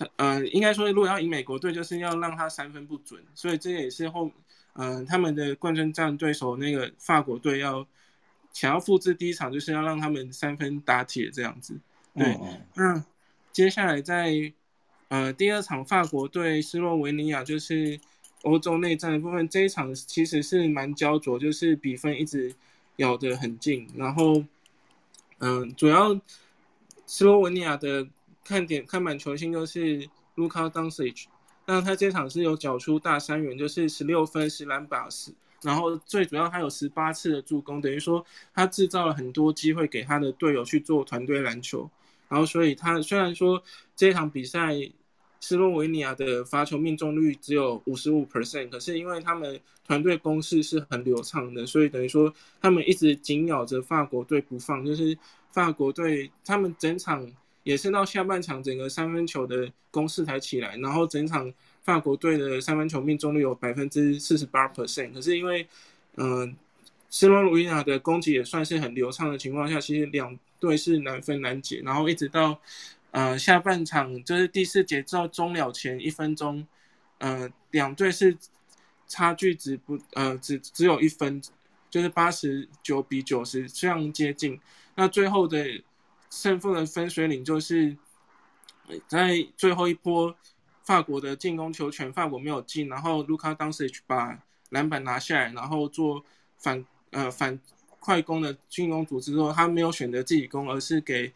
[0.00, 4.30] 他呃，应该说，如果要赢美国队，就是要让他三分不准，所以这也是后，
[4.74, 7.84] 嗯、呃，他们的冠军战对手那个法国队要
[8.52, 11.76] 想要复制第一场，就是要让他们三分打铁这样子。
[12.14, 13.04] 对，嗯那
[13.50, 14.32] 接下来在
[15.08, 17.98] 呃，第二场法国对斯洛维尼亚就是
[18.42, 22.54] 欧洲内战的部分，这一场其实是蛮焦灼，就是比分一直
[22.96, 23.88] 咬得很近。
[23.96, 24.44] 然后，
[25.38, 26.18] 嗯，主要
[27.06, 28.06] 斯洛文尼亚的
[28.44, 31.28] 看点看板球星就是卢卡当斯奇，
[31.66, 35.32] 那他这场是有缴出大三元，就是十六分、十篮板、十，
[35.62, 38.24] 然后最主要他有十八次的助攻，等于说
[38.54, 41.90] 他制造了很多机会给他的队友去做团队篮球。
[42.28, 43.62] 然后，所以他虽然说
[43.96, 44.74] 这场比赛
[45.40, 54.84] 斯洛维尼亚的罚球命中率只有五十五 percent，可是因为他们团队攻势是很流畅的，所以等于说他们一直紧咬着法国队不放。
[54.84, 55.16] 就是
[55.52, 57.26] 法国队他们整场
[57.62, 65.66] 也是到下半场整个三分球的攻势才起来，然后整场法国队的三分球命中率有百分之四十八 percent，可是因为
[66.16, 66.56] 嗯
[67.10, 70.38] 斯洛维尼亚的攻击也算是很流畅的情况下，其实两。
[70.60, 72.60] 队，是难分难解，然后一直到，
[73.10, 76.66] 呃，下半场就是第四节到终了前一分钟，
[77.18, 78.36] 呃，两队是
[79.06, 81.42] 差距只不呃只只有一分，
[81.90, 84.60] 就是八十九比九十这样接近。
[84.94, 85.82] 那最后的
[86.30, 87.96] 胜负的分水岭就是
[89.06, 90.34] 在最后一波
[90.84, 94.38] 法国的进攻球权，法国没有进，然后卢卡当时去把
[94.70, 96.24] 篮板拿下来，然后做
[96.56, 97.58] 反呃反。
[98.00, 101.30] 快攻的进攻组织之后，他没有选择自己攻，而是给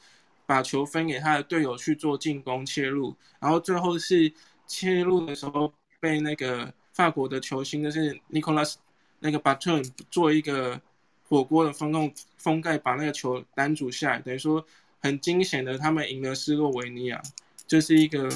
[0.53, 4.31] 把球分给他的队友去做进攻切入，然后最后是
[4.67, 8.75] 切入的时候被那个法国的球星就是 Nicolas
[9.21, 10.79] 那个 Baton 做一个
[11.27, 14.63] 火锅的封控封盖，把那个球拦阻下来，等于说
[15.01, 17.23] 很惊险的，他们赢了斯洛维尼亚，
[17.67, 18.29] 就是一个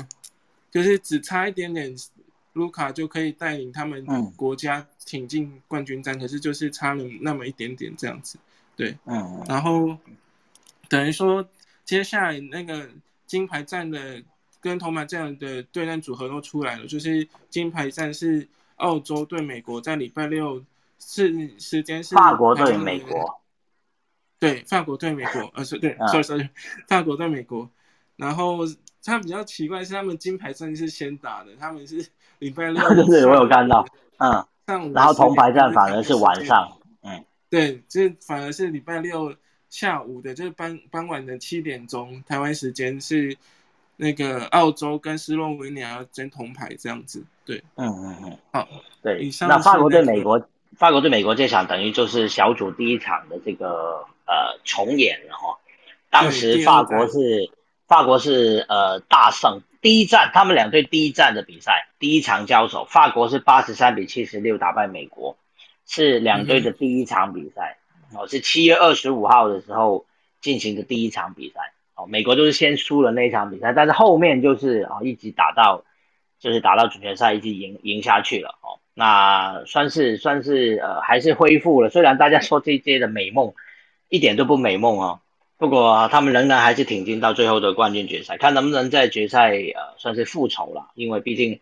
[0.70, 1.94] 就是只差一点点。
[2.54, 4.02] 卢卡就可以带领他们
[4.34, 8.38] 国家挺进冠军战，可是就是差了那么一点点这样子，
[8.74, 9.98] 对，嗯，然后
[10.88, 11.46] 等于说
[11.86, 12.86] 接下来那个
[13.26, 14.22] 金牌战的
[14.60, 20.62] 跟铜牌战的对战组合都出来了，就是金牌战是澳洲对美国，在礼拜六
[20.98, 23.40] 是时间是法国对美国，
[24.38, 26.48] 对，法国对美国，呃，是对， sorry sorry，
[26.86, 27.70] 法国对美国，
[28.16, 28.58] 然后。
[29.08, 32.04] 他比较奇怪是他们金牌战是先打的，他们是
[32.40, 32.82] 礼拜六。
[32.92, 34.92] 对对，我有看到，嗯。
[34.92, 37.24] 然后铜牌战反而是晚上，嗯。
[37.48, 39.32] 对，这反而是礼拜六
[39.68, 43.36] 下午的，就是傍傍晚的七点钟，台湾时间是
[43.96, 47.24] 那个澳洲跟斯洛文尼亚争铜牌这样子。
[47.44, 48.38] 对，嗯嗯嗯。
[48.52, 48.68] 好，
[49.02, 49.30] 对。
[49.40, 50.46] 那法国对美国，
[50.76, 55.58] 法国对美国这场等于就是小组第一场的这个呃重演了哈。
[56.10, 57.50] 当时法国是。
[57.88, 65.36] 法国是呃大胜，第一战他们两队第一战的比赛，第一场交手，法国是八十三比七十六打败美国，
[65.86, 67.78] 是两队的第一场比赛，
[68.16, 70.06] 哦，是七月二十五号的时候
[70.40, 75.84] 进行的第一场比赛，哦，美国就是先输了那一场比赛，但是后面就是啊一直打到，
[76.38, 83.54] 就是打到总决赛一直赢赢下去了，哦，那算是算是呃还是恢复了，虽然大家说这届的美梦
[84.08, 85.20] 一点都不美梦哦。
[85.58, 91.60] 不过他们仍然还是挺进到最后的冠军决赛，看能不能在决赛呃算是复仇了，因为毕竟，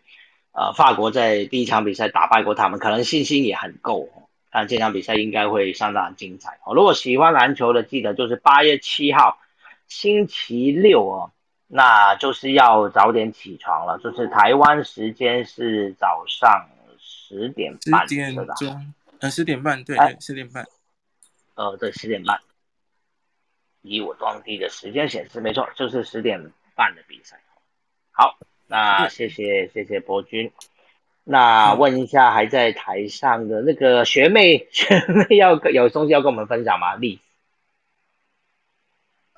[0.51, 4.09] 呃法国在第一场比赛打败过他们，可能信心也很够，
[4.55, 6.73] 但这场比赛应该会相当精彩哦。
[6.73, 9.37] 如果喜欢篮球的，记得就是八月七号
[9.89, 11.31] 星期六哦，
[11.67, 20.65] 那就是要早点起床了，就是台湾时间是早上十点半，十点钟，呃十点半，对，十点半，
[21.55, 22.39] 呃对，十点半。
[23.81, 26.39] 以我当地的时间显示，没错，就是十点
[26.75, 27.37] 半的比赛。
[28.11, 28.37] 好，
[28.67, 30.49] 那谢谢谢谢博君。
[31.27, 36.95] 那问一下，还在台上的那个学妹， 学妹要有东西要跟我们分享吗？
[36.95, 37.19] 丽？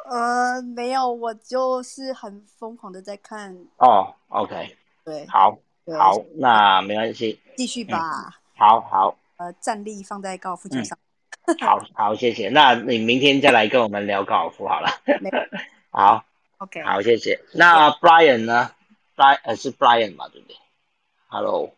[0.09, 3.57] 呃，没有，我就是很疯狂的在看。
[3.77, 5.57] 哦，OK，对，好，
[5.97, 7.99] 好，那没关系，继续吧。
[8.55, 10.97] 好好，呃，战力放在高尔夫球上。
[11.59, 12.49] 好好，谢谢。
[12.49, 14.89] 那你明天再来跟我们聊高尔夫好了。
[15.91, 16.23] 好
[16.57, 17.39] ，OK，好，谢谢。
[17.53, 18.71] 那 Brian 呢
[19.15, 20.55] ？Brian 呃是 Brian 嘛，对不对
[21.27, 21.71] ？Hello，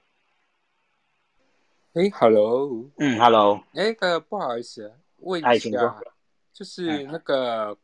[1.94, 6.02] 哎，Hello，嗯，Hello，哎，个不好意思，问一下，
[6.54, 7.78] 就是那个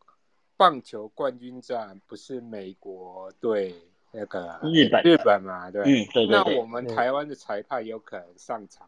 [0.55, 3.76] 棒球冠军战不是美国对
[4.11, 5.70] 那个日本日本嘛？
[5.70, 6.53] 对，嗯，对对对。
[6.53, 8.88] 那我们台湾的裁判有可能上场。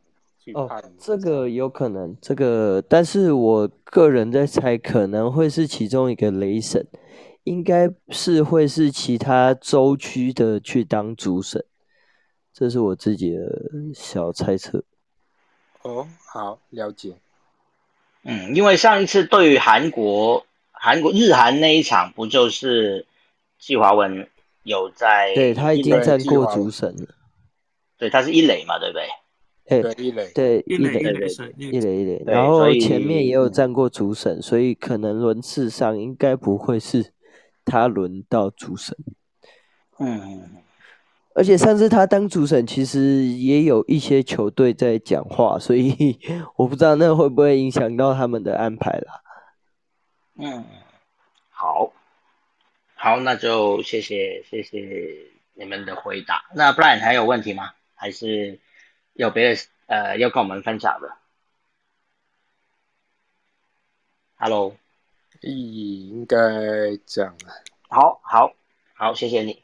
[0.54, 0.66] 哦，
[0.98, 6.88] 这个有可能，这个，但是我个人在猜，可能会是其中一个雷神，
[7.44, 11.66] 应该是会是其他州区的去当主审，
[12.60, 14.84] 这是我自己的小猜测。
[15.84, 17.14] 哦，好，了解。
[18.24, 23.05] 嗯，因为上一次对韩国，韩国日韩那一场，不就是
[23.60, 24.28] 季华文
[24.64, 27.05] 有在，对他已经站过主审了。
[27.95, 29.08] 对，他是一垒嘛，对不对？
[29.84, 31.28] 对一垒，对一垒，一垒，
[31.58, 32.24] 一垒，一垒。
[32.26, 37.14] 然后前面也有站过主审，所以可能轮次上应该不会是
[37.64, 38.97] 他轮到主审。
[39.99, 40.49] 嗯，
[41.38, 46.20] 而且上次他当主审，其实也有一些球队在讲话，所以
[46.58, 49.22] 我不知道那会不会影响到他们的安排啦。
[50.36, 50.66] 嗯，
[51.50, 51.94] 好，
[52.96, 54.80] 好，那就谢谢谢谢
[55.54, 56.46] 你们的回答。
[56.56, 57.72] 那不然还有问题吗？
[57.96, 58.60] 还是？
[59.18, 61.18] 有别的呃要跟我们分享的
[64.36, 64.76] ，Hello，
[65.42, 66.38] 应该
[67.08, 67.36] 这样
[67.90, 68.54] 好，好，
[68.94, 69.64] 好，谢谢你。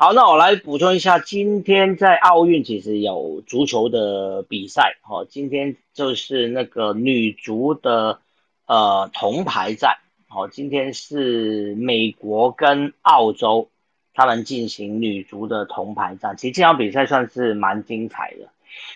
[0.00, 5.26] 好，那我来补充一下，今天在奥运其实有足球的比赛哦。
[5.28, 8.20] 今天就是那个女足的
[8.66, 9.96] 呃铜牌战
[10.30, 10.48] 哦。
[10.48, 13.70] 今天是美国跟澳洲
[14.14, 18.50] 他们进行女足的铜牌战，其实这场比赛算是蛮精彩的。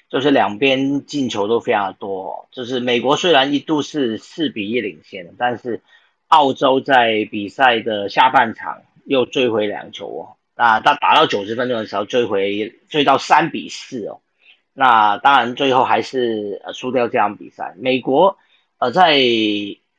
[0.08, 5.82] 就是两边进球都非常多，就是美国虽然一度是四比一领先，但是
[6.28, 10.22] 澳洲在比赛的下半场又追回两球哦，
[10.54, 14.20] 那他打到九十分钟的时候追回追到三比四哦，
[14.72, 17.74] 那当然最后还是呃输掉这场比赛。
[17.78, 18.38] 美国
[18.78, 19.20] 呃在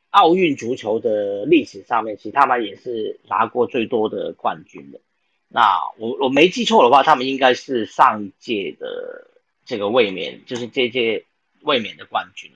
[0.10, 5.00] 奥运足球的历史上面，其实他们也是拿过最多的冠军的。
[5.48, 9.28] 那我我没记错的话，他们应该是上一届的。
[9.66, 11.24] 这个卫冕就是这届
[11.62, 12.52] 卫冕的冠军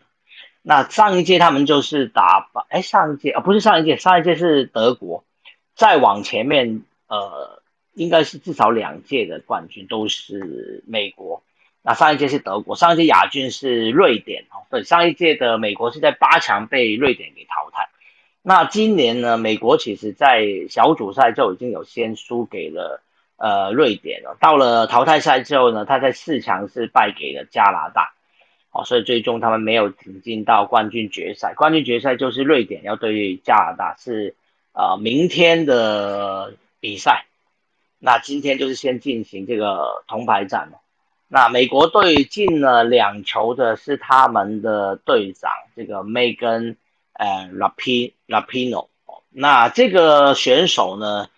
[0.62, 5.24] 那上一届他们就是打哎，上一届啊不是上一届，上一届是德国。
[5.74, 7.64] 再往前面，呃，
[7.98, 11.43] 应该是至少两届的冠军都是美国。
[11.82, 14.64] 那上一届是德国，上一届亚军是瑞典哦。
[14.70, 17.89] 对，上一届的美国是在八强被瑞典给淘汰。
[18.41, 23.02] 那今年呢，美国其实在小组赛就已经有先输给了。
[23.39, 28.16] 呃，瑞典了，到了淘汰赛之后呢，他在四强是败给了加拿大，
[28.72, 31.54] 哦，所以最终他们没有挺进到冠军决赛。
[31.54, 34.34] 冠军决赛就是瑞典要对加拿大，是
[34.74, 37.28] 呃明天的比赛。
[38.00, 40.70] 那今天就是先进行这个铜牌战
[41.28, 46.76] 那美国队进了两球的是他们的队长这个 Megan
[47.14, 47.50] 呃
[48.28, 48.88] ，Rapino。
[49.30, 51.30] 那这个选手呢？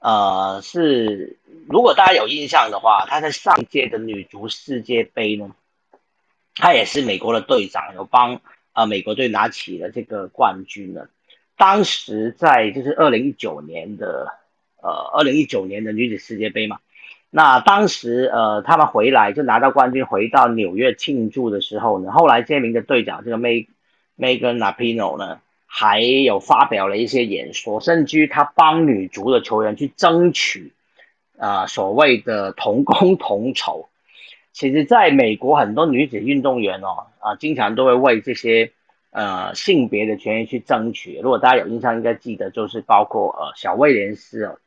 [0.00, 1.38] 呃，是
[1.68, 5.50] 如果大家有印象的话，他在上届的女足世界杯呢，
[6.54, 8.40] 他也是美国的队长，有帮
[8.74, 11.08] 呃美国队拿起了这个冠军呢。
[11.56, 14.32] 当时在就是二零一九年的
[14.82, 16.78] 呃二零一九年的女子世界杯嘛，
[17.30, 23.68] 那当时呃他们回来就拿到冠军，回到纽约庆祝的时候呢，后来这名的队长这个 Meg
[24.18, 25.40] Megan Rapinoe 呢。
[25.70, 30.72] 还有发表了一些演说，甚至于他帮女足的球员去争取，
[31.36, 33.90] 啊所谓的同工同酬。
[34.54, 38.72] 其实，在美国很多女子运动员哦，啊经常都会为这些
[39.10, 41.20] 呃性别的权益去争取。
[41.22, 44.58] 如果大家有印象，应该记得就是包括呃小威廉斯哦，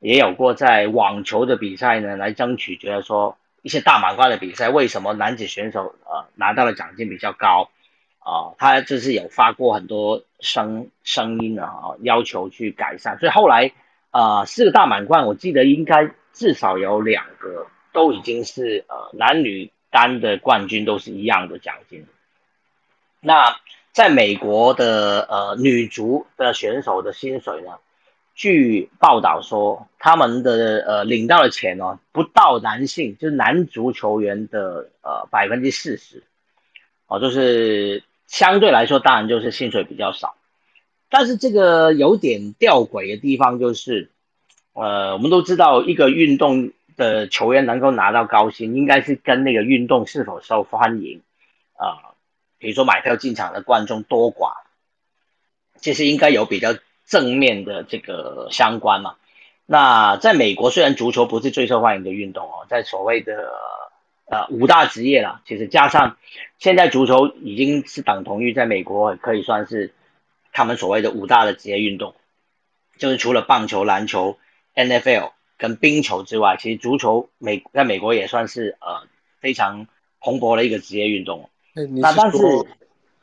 [0.00, 7.70] 也有过在网球的比赛呢来争取，觉得说一些大满贯的比赛，为什么男子选手呃拿到的奖金比较高？
[8.18, 13.72] 啊，他就是有发过很多声声音啊，要求去改善，所以后来
[14.10, 22.06] 啊，四个大满贯，我记得应该至少有两个都已经是呃男女单的冠军都是一样的奖金。
[23.20, 23.56] 那
[23.92, 27.72] 在美国的呃女足的选手的薪水呢？
[28.40, 36.22] 据报道说，他们的呃领到的钱哦，不到男性就是男足球员的呃百分之四十，
[37.06, 38.02] 哦，就是。
[38.30, 40.36] 相对来说，当然就是薪水比较少，
[41.08, 44.12] 但是这个有点吊诡的地方就是，
[44.72, 51.22] 呃，我们都知道一个运动的球员能够拿到高薪，应该是跟那个运动是否受欢迎，
[51.74, 52.14] 啊，
[52.58, 54.52] 比如说买票进场的观众多寡，
[55.80, 56.76] 其实应该有比较
[57.10, 59.16] 正面的这个相关嘛。
[59.66, 63.50] 那在美国，虽然足球不是最受欢迎的运动哦，在所谓的。
[64.32, 66.16] 呃，五大职业啦，其实加上
[66.56, 69.92] 现在足球已经是等同于在美国可以算是
[70.52, 72.14] 他们所谓的五大的职业运动，
[72.96, 74.38] 就是除了棒球、篮球、
[74.76, 79.08] NFL 跟冰球之外，其实足球美在美国也算是呃
[79.40, 79.88] 非常
[80.20, 81.50] 蓬勃的一个职业运动。
[81.74, 82.38] 那但是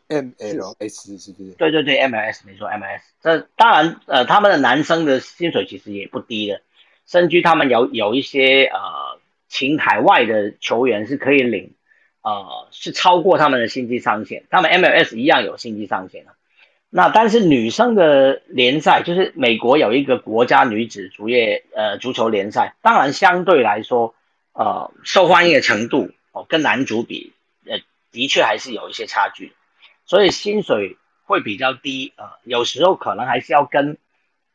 [0.10, 1.52] MLS 是不是？
[1.58, 6.62] 对对对，MLS 没错，MLS 这当然呃他们的男生的薪水其实也不低的，
[7.06, 9.18] 甚至他们有有一些呃。
[9.50, 11.74] 请海外的球员是可以领，
[12.22, 14.44] 呃，是超过他们的薪资上限。
[14.50, 16.34] 他们 MLS 一样有薪资上限的，
[16.90, 24.16] 那但是女生的联赛，就是美国有一个国家女子足业呃足球联赛，当然相对来说，
[24.52, 27.32] 呃受欢迎的程度哦跟男足比，
[27.66, 27.80] 呃
[28.12, 29.54] 的确还是有一些差距，
[30.08, 33.98] 所以薪水会比较低啊，有时候可能还是要跟，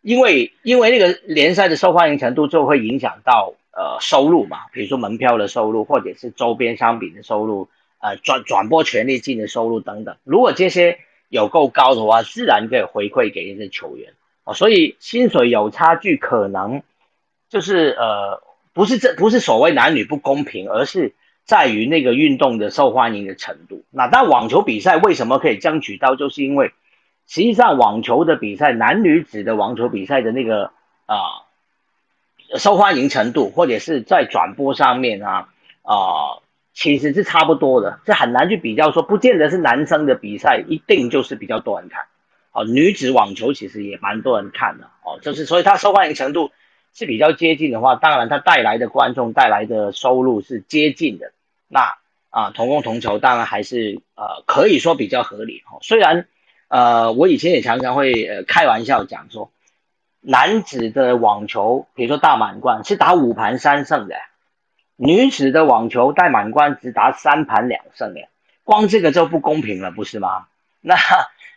[0.01, 7.69] 因为因为那个联赛的受欢迎程度就会影响到呃收入嘛，比如说门票的收入或者是周边商品的收入，
[8.01, 10.99] 呃转转播权利金的收入等等，如果这些。
[11.33, 14.13] 有够高的话，自然可以回馈给一些球员
[14.45, 14.53] 哦。
[14.53, 16.83] 所以薪水有差距，可能
[17.49, 18.43] 就是呃，
[18.75, 23.85] 不是这不是所谓男女不公平，而是在于那个运动的受欢迎的程度。
[23.91, 26.17] 那但网球比赛为什么可以争取到？
[26.17, 26.73] 就是因为
[27.27, 30.73] 实际上网球的比赛，男女子的网球比赛的那个
[31.07, 31.17] 啊
[32.57, 35.49] 受欢迎程度，或者是在转播上面啊
[35.83, 36.41] 啊。
[36.75, 42.07] 其实是差不多的，这很难去比较，说不见得是男生的比赛一定就是比较多人看，
[42.51, 46.51] 哦，女子网球其实也蛮多人看的，哦，就是所以它受欢迎程度
[46.95, 51.33] 是比较接近的话，当然它带来的观众带来的收入是接近的，
[51.69, 51.95] 那
[52.31, 56.27] 啊同工同酬当然还是呃可以说比较合理，哦，虽然
[56.69, 59.51] 呃我以前也常常会呃开玩笑讲说，
[60.21, 64.17] 男子的网球比如说大满贯是打五盘三胜的。
[64.97, 68.21] 女子的网球带满贯只打三盘两胜的，
[68.63, 70.47] 光这个就不公平了，不是吗？
[70.81, 70.95] 那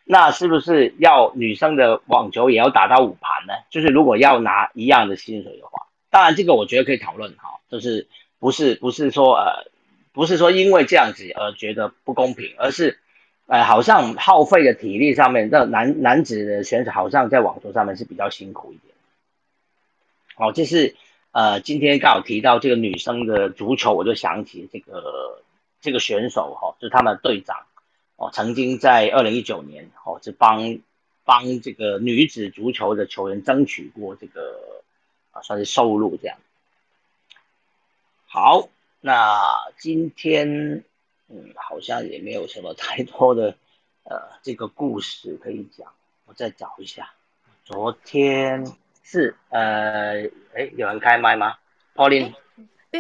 [0.06, 3.54] 那是不是要女生的网球也要打到五盘呢？
[3.70, 8.08] 就是如果要拿一样的薪水的话，当然这个我觉得可以讨论哈，就是
[8.40, 9.66] 不是不是说呃
[10.14, 13.00] 不是说因为这样子而觉得不公平，而是
[13.48, 18.96] 呃好像耗费的体力上面，这男男子的选手好像在网球上面是比较辛苦一点。
[20.36, 20.96] 好，这是。
[21.38, 25.44] 呃，今天刚好提到这个女生的足球，我就想起这个
[25.82, 27.58] 这个选手哈，就是他们队长
[28.16, 30.80] 哦，曾经在二零一九年哦，是帮
[31.24, 34.84] 帮这个女子足球的球员争取过这个
[35.32, 36.38] 啊，算是收入这样。
[38.28, 38.70] 好，
[39.02, 40.84] 那今天
[41.28, 43.56] 嗯，好像也没有什么太多的
[44.04, 45.94] 呃这个故事可以讲，
[46.26, 47.14] 我再找一下，
[47.64, 48.66] 昨天。
[49.08, 51.58] 是呃，哎，有人开麦吗
[51.94, 52.34] ？Pauline，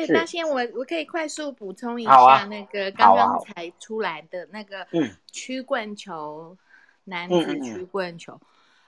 [0.06, 4.86] 对，大仙，我我可以快速补充一下那个刚刚才出来的那个
[5.32, 6.58] 曲棍球
[7.06, 8.40] 男子曲棍球，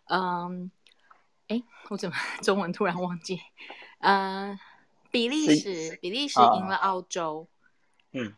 [0.05, 0.69] 嗯，
[1.47, 3.39] 哎，我怎么 中文突然忘记？
[3.99, 4.57] 嗯，
[5.11, 7.47] 比利时，比利时赢了澳洲，
[8.11, 8.33] 嗯，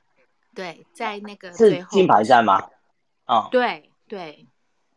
[0.53, 2.69] 对，在那个最后金牌战吗？
[3.25, 4.45] 啊，对对，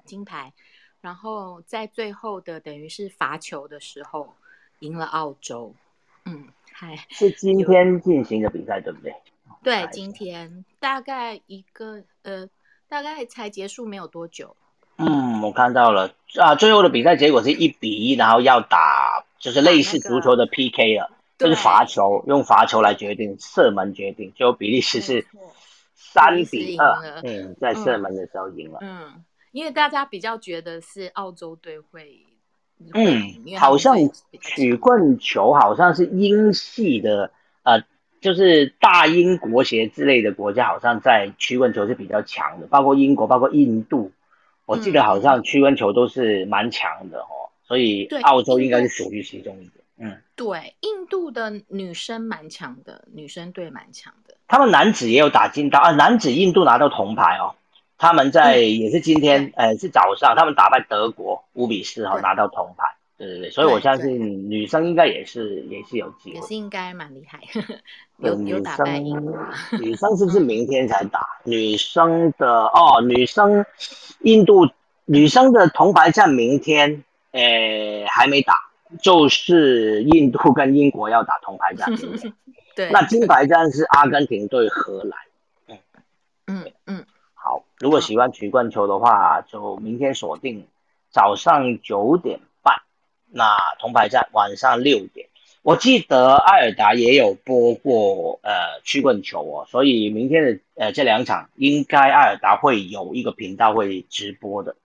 [0.05, 0.53] 金牌。
[1.01, 4.35] 然后在最后的等于是罚球的时候
[4.79, 5.75] 赢了澳洲，
[6.27, 6.49] 嗯，
[6.83, 9.15] 嗨， 是今天进行的比赛对不对？
[9.63, 12.49] 对，今天大概一个呃，
[12.89, 14.57] 大概才结束没有多久。
[14.97, 21.09] 嗯，我看到了啊，最后的比赛结果是一比一，然后要打就是类似足球的 PK 了，
[21.39, 25.25] 就是罚球，用罚球来决定射门决定，最后比利时是
[25.95, 29.25] 三比二，嗯，在射门的时候赢了，嗯。
[29.53, 32.25] 因为大家比较觉得是澳洲队会，
[32.95, 33.97] 嗯，好像
[34.41, 37.31] 曲棍球好像是英系的，
[37.63, 37.83] 呃，
[38.21, 44.13] 就是大英国协之类的国家，好像在曲棍球是比较强的，包括英国，包括印度，
[44.67, 57.55] 我记得好像曲棍球都是蛮强的哦，所以澳洲应该是属于其中一个，嗯，对，印度的女生蛮强的，女生队蛮强的，他们男子也有打进到啊，男子印度拿到铜牌哦。
[58.03, 62.85] 他们在也是今天，呃，是早上，他们打败德国五比四，哈，拿到铜牌。
[63.17, 67.39] 对对对，所以我相信女生应该也是也是有机会，也是应该蛮厉害。
[68.19, 69.39] 有有打败英国，
[69.79, 71.25] 女生是不是明天才打？
[71.47, 73.65] 女生的哦，女生
[74.23, 74.69] 印度
[75.05, 78.55] 女生的铜牌战明天，呃，还没打，
[79.01, 81.89] 就是印度跟英国要打铜牌战。
[82.75, 85.21] 对，那金牌战是阿根廷对荷兰。
[85.69, 85.79] 嗯
[86.49, 87.07] 嗯嗯。
[87.83, 90.69] 好，如果喜欢曲棍球的话，就明天锁定
[91.11, 92.77] 早上九点半，
[93.29, 95.27] 那铜牌战晚上六点。
[95.63, 104.77] 我记得艾尔达也有播过呃曲棍球哦，所以明天的呃这两场应该艾尔达会有一个频道会直播的，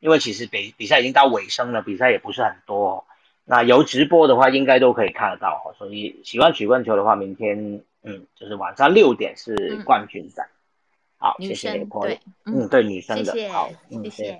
[0.00, 3.04] 因为其实比比赛已经到尾声了，比赛也不是很多，
[3.44, 10.48] 那有直播的话应该都可以看得到所以喜欢曲棍球的话，明天嗯就是晚上六点是冠军赛。
[11.24, 11.72] 好，谢谢
[12.02, 14.38] 对，嗯，对女生的，好，嗯谢谢。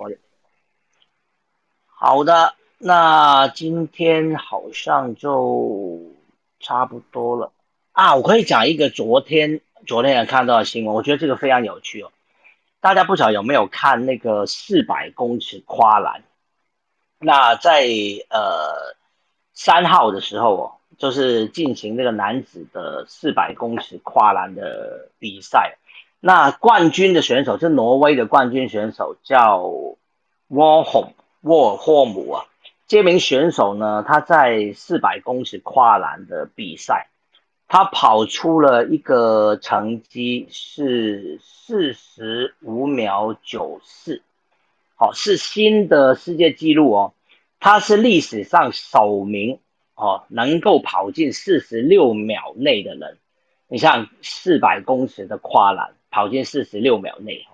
[1.86, 6.12] 好的，那今天好像就
[6.60, 7.52] 差不多了
[7.92, 8.16] 啊。
[8.16, 12.12] 我可以讲一个昨天昨天也看到的新闻，我觉得这个非常有趣哦。
[12.80, 16.22] 大家不晓得有没有看那个四百公尺跨栏？
[17.18, 17.86] 那在
[18.28, 18.94] 呃
[19.54, 25.78] 三号的时候哦，就是进行这个男子的四百公尺跨栏的比赛。
[26.26, 29.58] 那冠军的选手是挪威的冠军选手，叫
[30.48, 31.12] 沃洪
[31.42, 32.46] 沃尔霍姆啊。
[32.86, 37.08] 这名选手呢，他在四百公尺跨栏的比赛，
[37.68, 44.22] 他跑出了一个成绩是四十五秒九四，
[44.94, 47.12] 好，是新的世界纪录哦。
[47.60, 49.58] 他是历史上首名
[49.94, 53.18] 哦，能够跑进四十六秒内的人。
[53.68, 55.92] 你像四百公尺的跨栏。
[56.14, 57.44] 跑进四十六秒内，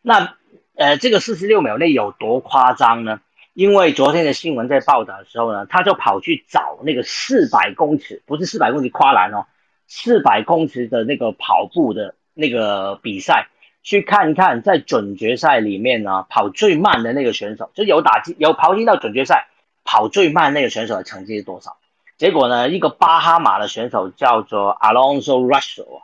[0.00, 0.36] 那
[0.76, 3.20] 呃，这个四十六秒内有多夸张呢？
[3.54, 9.46] 因为昨天的新闻在报道的时候呢，他就跑去找那个四百公尺，不是四百公尺跨栏哦，
[9.88, 13.48] 四百公尺的那个跑步的那个比赛，
[13.82, 19.48] 去看一看在准决赛里面呢，跑最慢的那个选手，就有打进有跑进到准决赛，
[19.82, 21.78] 跑最慢那个选手的成绩是多少？
[22.16, 26.02] 结果呢，一个巴哈马的选手叫做 Alonso Russell。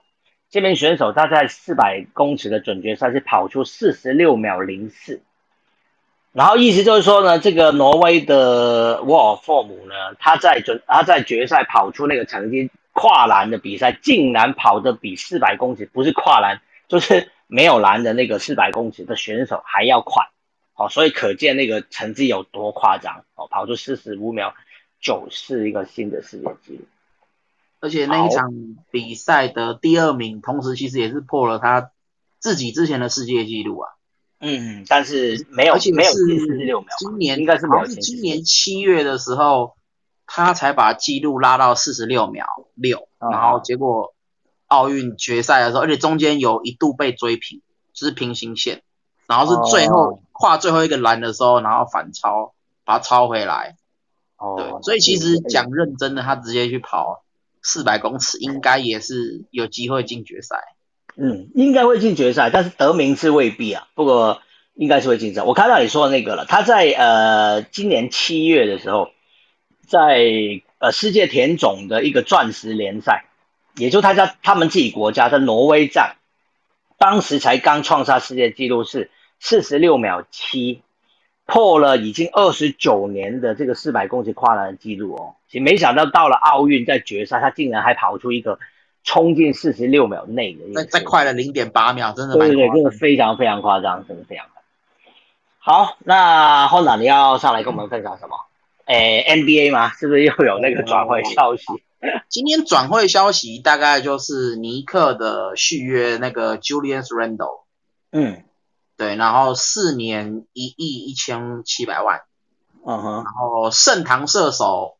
[0.51, 5.23] 这名选手他在四百公尺的准决赛是跑出四十六秒零四，
[6.33, 20.31] 然后意思就是说呢，这个挪威的沃尔霍姆呢，他在准他在决赛跑出那个成绩，跨栏的比赛竟然跑得比四百公尺不是跨栏就是没有栏的那个四百公尺的选手还要快，
[20.75, 24.55] 哦，所以可见那个成绩有多夸张哦，跑出四十五秒
[25.01, 26.85] 九是一个新的世界纪录。
[27.81, 28.53] 而且那一场
[28.91, 31.91] 比赛的第二名，同时其实也是破了他
[32.39, 33.91] 自己之前的世界纪录啊。
[34.39, 39.77] 嗯，但是没有，而且没有四十六秒，今年应该是没有今年七月的时候，
[40.27, 44.15] 他才把记录拉到四十六秒六，啊然后结果
[44.67, 47.61] 奥运决赛的时候，而且中间有一度被追平，
[47.93, 48.83] 就是平行线，
[49.27, 52.55] 然后是最后、哦跨最后一个栏的时候，然后反超
[52.87, 53.77] 把它超回来。
[54.39, 57.23] 哦对哦，，所以其实讲认真的，他直接去跑
[57.63, 60.57] 四百公尺，应该也是有机会进决赛。
[61.17, 63.89] 嗯，应该会进决赛，但是得名次未必啊。
[63.95, 64.41] 不过
[64.75, 65.43] 应该是会进赛。
[65.43, 69.11] 我看到你说的那个了，他在呃今年七月的时候，
[69.87, 73.27] 在呃世界田总的一个钻石联赛，
[73.77, 76.17] 也就他家他们自己国家在挪威站，
[76.97, 80.83] 当时才刚创下世界纪录是四十六秒七，
[81.51, 85.35] 破了已经二十九年的这个四百公尺跨栏的纪录哦。
[85.49, 88.59] 其实没想到到了奥运在决赛，他竟然还跑出一个
[89.03, 94.47] 冲进四十六秒内的那再再快了零点八秒，真的对对对，蛮夸张这个非常非常夸张，真的非常。
[95.59, 98.37] 好，那后长你要上来跟我们分享什么？
[98.87, 99.91] 诶，NBA 吗？
[99.91, 101.65] 是不是又有那个转会消息？
[102.29, 107.61] 今天转会消息大概就是尼克的续约那个 Julius Randle，
[108.11, 108.43] 嗯
[109.01, 112.21] 对，然后四年一亿一千七百万，
[112.85, 114.99] 嗯哼然后盛唐射手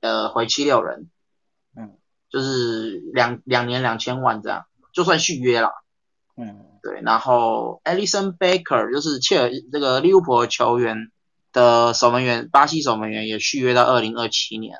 [0.00, 1.10] 呃回七六人，
[1.76, 1.98] 嗯，
[2.30, 5.72] 就是两两年两千万这样，就算续约了。
[6.36, 11.10] 嗯对，然后 Alison Baker 就是切尔这个利物浦球员
[11.52, 14.78] 的守门员，巴西守门员也续约到二零二七年。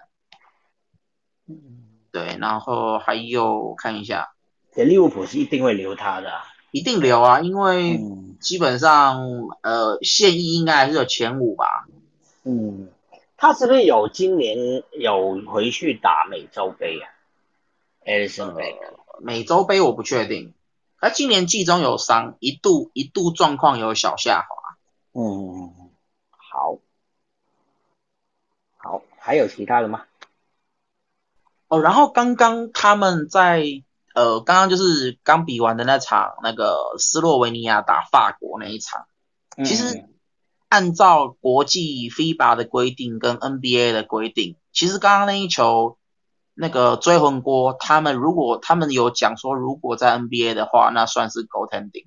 [1.48, 4.28] 嗯，对，然后还有看一下，
[4.72, 6.44] 这利物浦是一定会留他的啊。
[6.72, 9.20] 一定留啊，因为嗯基本上
[9.62, 11.86] 呃现役应该还是有前五吧。
[12.42, 12.88] 嗯，
[13.36, 17.08] 他是不是有今年有回去打美洲杯啊
[18.04, 20.54] ？Alison Baker，美洲杯我不确定，
[20.98, 24.76] 他今年季中有伤，一度一度状况有小下滑。
[25.12, 25.90] 嗯，
[26.30, 26.78] 好，
[28.78, 30.04] 好，还有其他的吗？
[31.68, 33.62] 哦，然后刚刚他们在
[34.14, 39.06] 呃，刚刚就是刚比完的那场那个斯洛维尼亚打法国那一场，
[39.64, 40.08] 其实嗯
[40.68, 45.98] 按照国际 FIBA 的规定跟 NBA 的规定，其实刚刚那一球
[46.54, 52.06] 那个追魂锅，他们如果他们有讲说，如果在 NBA 的话，那算是 goaltending，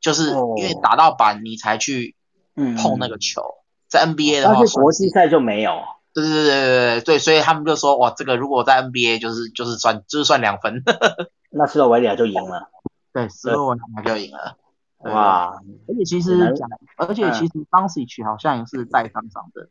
[0.00, 0.54] 就是哦。
[0.56, 2.16] 因为打到板你才去
[2.54, 3.42] 嗯碰那个球，
[3.88, 5.82] 在 NBA 的话但是国际赛就没有。
[6.22, 10.82] 对对对对对所以他们就说哇，这个如果在 NBA 就是就是算就是算两分，
[11.52, 12.70] 那斯洛维尼亚就赢了。
[13.12, 14.56] 对，斯洛文尼亚就赢了。
[15.00, 19.68] 哇，而且其实讲，而且其实 b o n s i 好像也是带伤伤的。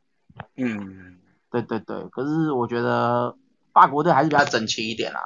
[0.55, 1.17] 嗯，
[1.49, 3.35] 对对对，可是我觉得
[3.73, 5.19] 法国队还是比较整齐一点啦，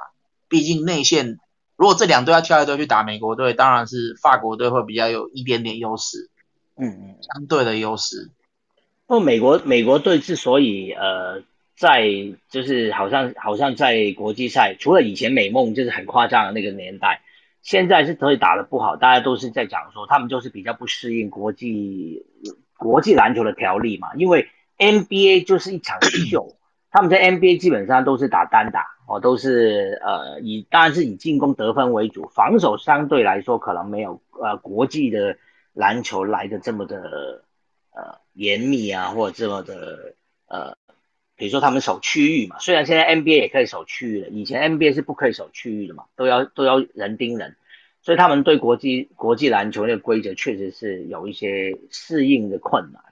[0.48, 1.38] 毕竟内线
[1.76, 6.30] 如果这两队要跳一队去打美国队，当然是法国队会比较有一点点优势，
[6.76, 7.16] 嗯嗯。
[7.20, 8.30] 相对的优势。
[9.10, 11.42] 不过美国美国队之所以呃
[11.76, 12.06] 在
[12.48, 17.20] 就是好像好像在国际赛，除了以前美梦就是很夸张的那个年代，
[17.60, 22.24] 现在是可以打得不好，大家都是在讲说他们就是比较不适应国际
[22.78, 24.46] 国际篮球的条例嘛，因为
[24.78, 26.54] NBA 就是一场秀，
[26.92, 35.36] 他们在 NBA 基本上都是打单打哦，都是呃以当然是以进攻得分为主，防守相对来说可能没有呃国际的
[35.72, 37.42] 篮球来的这么的
[37.92, 40.14] 呃严密啊，或者这么的
[40.46, 40.76] 呃。
[41.36, 47.56] 比如说他们守区域嘛，虽然现在 NBA 也可以守区域了，以前 NBA 是不可以守区域的嘛，都要都要人盯人，
[48.02, 53.02] 所以他们对国际国际篮球那个规则确实是有一些适应的困难。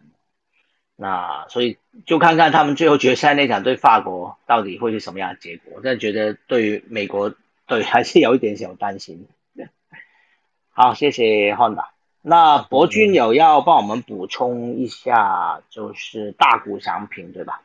[0.95, 5.73] 那所以就看看他们最后决赛那场对法国到底会是什么样的结果。
[5.77, 7.35] 我真觉得对于美国
[7.67, 9.27] 队还是有一点小担心。
[10.69, 11.98] 好，谢谢 Honda。
[12.29, 17.63] 那博君有要帮我们补充一下，就是大谷翔平对吧？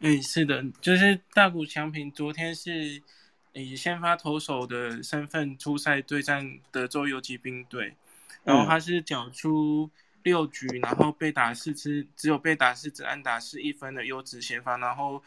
[0.00, 3.00] 嗯，是的，就是大谷翔平昨天是
[3.52, 7.94] 以先发投手的身份出赛对战德州游骑兵队，
[8.42, 9.88] 然后他是缴出
[10.24, 15.22] 六局，然后被打四次，只有被打四次安打是一分的优质先发，然后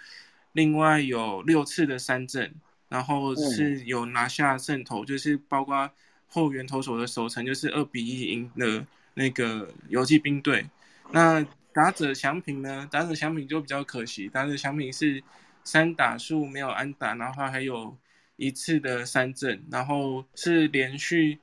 [0.52, 2.54] 另外有六次的三振，
[2.90, 5.90] 然后是有拿下胜投，就是包括
[6.34, 10.66] 后援投手的守城，就是二比一赢了那个游击兵队，
[11.12, 11.46] 那。
[11.76, 12.88] 打者祥平呢？
[12.92, 15.24] 打者祥平就比较可惜，打者祥平是
[15.64, 17.98] 三打数没有安打，然后还有
[18.36, 21.40] 一次的三振，然后是连续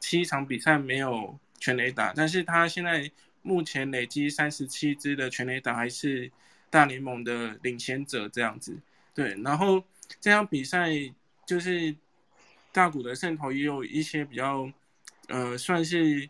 [0.00, 3.10] 七场比赛没有全垒打，但是他现在
[3.42, 6.32] 目前累积三十七支的全垒打，还是
[6.70, 8.74] 大联盟的领先者这样子。
[9.14, 9.84] 对，然后
[10.18, 10.88] 这场比赛
[11.46, 11.94] 就是
[12.74, 14.70] 大谷的胜投也有一些比较，
[15.28, 16.28] 呃，算是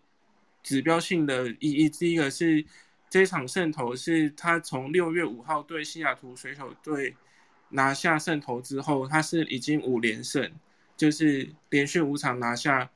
[0.63, 1.89] 指标性的意义。
[1.89, 2.65] 第一个是。
[3.11, 7.15] 这场胜投是他从六月五号对西雅图水手队
[7.69, 10.51] 拿下胜投之后，他是已经五连胜，
[10.97, 12.91] 就是连续五场拿下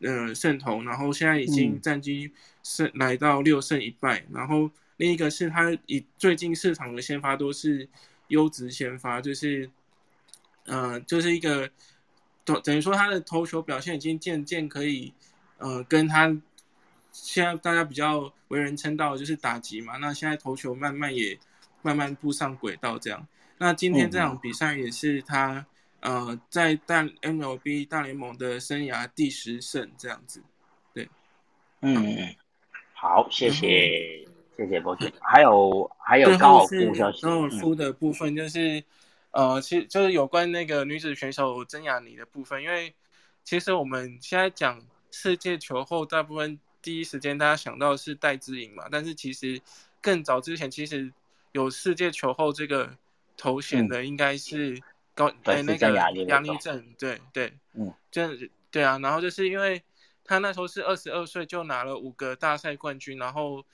[0.00, 2.30] 呃胜投，然后现在已经战绩
[2.62, 4.24] 是来到六胜一败。
[4.32, 7.88] 然后另一个是他以最近市场的先发都是
[8.28, 9.68] 优质先发，就是
[10.66, 11.68] 呃就是一个
[12.44, 15.12] 等等于说他的投球表现已经渐渐可以
[15.58, 16.36] 呃跟他。
[17.14, 21.38] 现在大家比较为人称道就是打击嘛，那现在投球慢慢也
[21.82, 23.28] 慢慢步上轨道这样。
[23.58, 25.66] 那今天这场比赛也是他
[26.00, 30.42] 呃在大 MLB 大联盟的生涯第十胜这样子。
[30.94, 31.06] 对，
[31.82, 32.34] 嗯，
[32.94, 34.26] 好，谢谢
[34.56, 35.12] 谢谢博士。
[35.20, 38.82] 还有还有高尔夫消息，高尔夫的部分就是
[39.32, 42.94] 呃，其实就是有关那个女子选手曾雅妮的部分，因为
[43.44, 44.80] 其实我们现在讲
[45.10, 46.58] 世界球后大部分。
[46.84, 49.62] 第一时间大家想到是戴资颖嘛，但是其实
[50.00, 51.12] 更早之前其实
[51.52, 52.96] 有世界球后这个
[53.36, 54.82] 头衔的应该是
[55.14, 55.92] 高哎那个
[56.26, 58.36] 杨丽正，对对，嗯，这
[58.72, 59.80] 对啊，然后就是因为
[60.24, 63.64] 他那时候是二十二岁就拿了五个大赛冠军，然后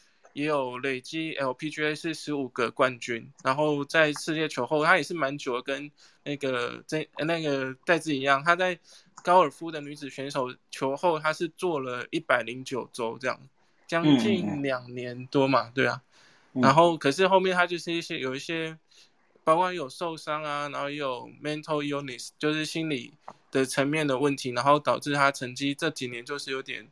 [0.41, 5.91] 也有累积 LPGA 是十五个冠军，然后在世界球后他也是蛮久的跟
[6.25, 8.79] 那个这那个戴资一样，他在。
[9.25, 13.37] 高尔夫的女子选手球后，她是做了一百零九周，这样
[13.85, 16.01] 将近两年多嘛，对啊。
[16.53, 18.79] 然后可是后面她就是一些有一些，
[19.43, 23.13] 包括有受伤啊，然后也有 mental illness，就是心理
[23.51, 26.89] 的层面的问题，然后导致她成绩这几年就是有点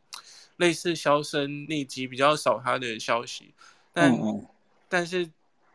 [0.57, 3.55] 类似销声匿迹，比较少他的消息。
[3.93, 4.13] 但
[4.89, 5.31] 但是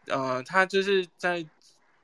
[0.07, 1.45] 呃，他就是在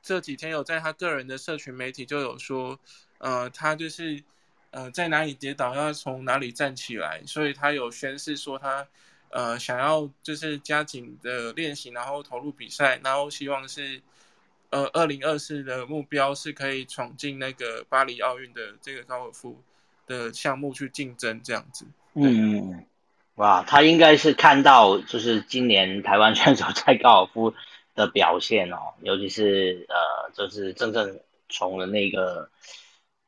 [0.01, 2.79] 这几天有在他个人的社群媒体就有说，
[3.17, 4.23] 呃，他就是。
[4.69, 8.85] 呃，在哪里跌倒，要从哪里站起来，所以他有宣誓说他，
[9.29, 14.01] 呃，想要就是加紧的练习，然后投入比赛，然后希望是，
[14.69, 19.63] 呃，二零二四的目标是可以闯进那个巴黎奥运的这个高尔夫
[20.05, 21.85] 的项目去竞争这样子。
[22.17, 22.85] 嗯，
[23.35, 27.53] 哇，他应该是看到就是今年台湾选手在高尔夫
[27.95, 32.49] 的表现哦， 尤其是呃，就是真正从了那个。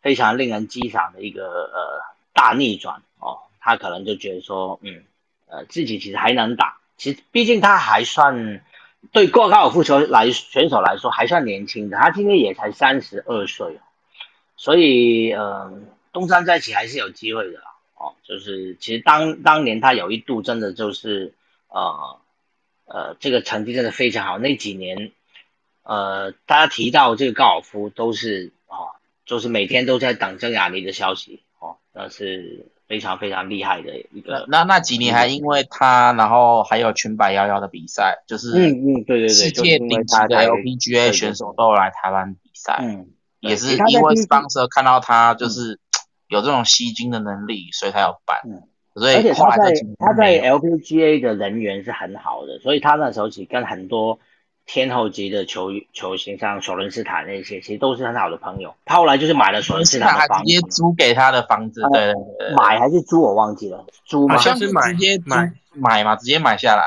[0.01, 5.03] 非常令人激赏的一个呃大逆转哦，他可能就觉得说，嗯，
[5.49, 8.63] 呃，自己其实还能打，其实毕竟他还算
[9.11, 13.77] 对过高尔夫球来选手来说还算年轻的，他今年也才三十二岁，
[14.55, 15.69] 所以呃，
[16.13, 17.59] 东山再起还是有机会的
[17.99, 18.15] 哦。
[18.23, 21.33] 就是其实当当年他有一度真的就是
[21.67, 22.17] 呃
[22.85, 25.11] 呃这个成绩真的非常好，那几年
[25.83, 28.97] 呃大家提到这个高尔夫都是哦。
[29.25, 34.45] 就是每天都在等郑雅妮的消息哦，那是非常非常厉害的一个。
[34.47, 43.05] 那那几年还因为他，然后还有全百幺幺的比赛，就是嗯嗯对对对，世界顶级的 LPGA 选手都来台湾比赛，嗯，
[43.39, 45.79] 也是因为 sponsor 看到他就是
[46.29, 48.39] 有这种吸金的能力，所以他要办。
[48.45, 48.63] 嗯，
[48.95, 54.19] 所以而且他在他在 LPGA 的人缘是很好的，所以他那时候其实跟很多
[54.65, 58.75] 天后级的球球星，像索伦斯坦那些，其实都是很好的朋友。
[58.85, 64.41] 他后来就是买了索伦斯坦的房子直接，租给他的房子，呃对对对对，买还是租我忘记了，租吗好？
[64.41, 66.83] 像像是买直接租买买嘛，直接买下来。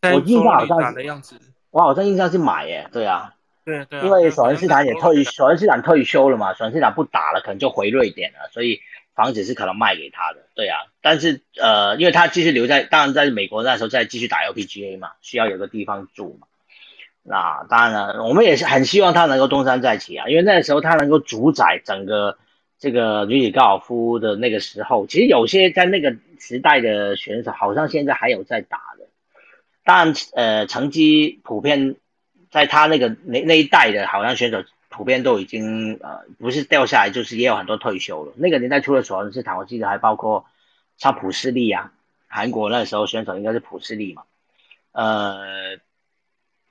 [0.00, 1.36] 在我印象好像的样子。
[1.70, 3.32] 我好像印象是买耶，对啊，
[3.64, 8.80] 对对啊，因为对索伦斯坦也退，索伦斯坦退休了嘛，索伦斯坦不打了，可能就回瑞典了，所以
[9.14, 10.78] 房子是可能卖给他的，对啊。
[11.00, 16.46] 但是呃，因为他继续留在，当然在美国那时候再继续打 LPGA 嘛，需要有个地方住嘛。
[17.24, 22.36] 那当然了，我们也是很希望他能够东山再起啊，因为那时候他能够主宰整个
[22.78, 29.06] 这个女子高尔夫的那个时候，其实有些在那个时代的选手，好像现在还有在打的。
[29.84, 31.94] 当然，呃，成绩普遍
[32.52, 38.32] 在他那个那那一代的，好像选手普遍都已经呃不是掉下来，就是也有很多退休了。
[38.36, 40.44] 那个年代除了索伦斯坦，我记得还包括
[40.98, 41.92] 像普世利啊，
[42.28, 44.24] 韩国那时候选手应该是普世利嘛，
[44.92, 45.78] 呃，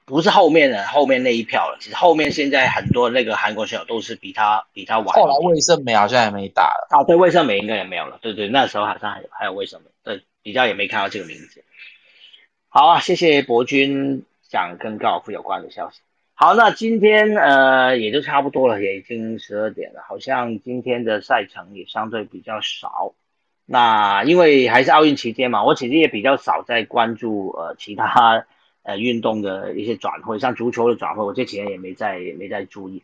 [0.05, 1.77] 不是后面的后面那一票了。
[1.82, 5.07] 其实后面现在很多那个韩国选手都是比他比他晚。
[5.15, 8.19] 后来魏胜美好像也没打了，啊，对，魏胜美应该也没有了。
[8.21, 11.63] 对对，那时候好像还有还有魏胜美，对，比较也没看到这个名字。
[12.69, 16.02] 好啊，谢谢博君讲跟高尔夫有关的消息。
[16.34, 23.14] 好，那今天呃也就差不多了，也已经十二点了，好像今天的赛程也相对比较少。
[23.66, 28.45] 那因为还是奥运期间嘛，我其实也比较少在关注呃其他
[28.84, 33.04] 呃运动的一些转会，像足球的转会，我这几年也没在也没在注意。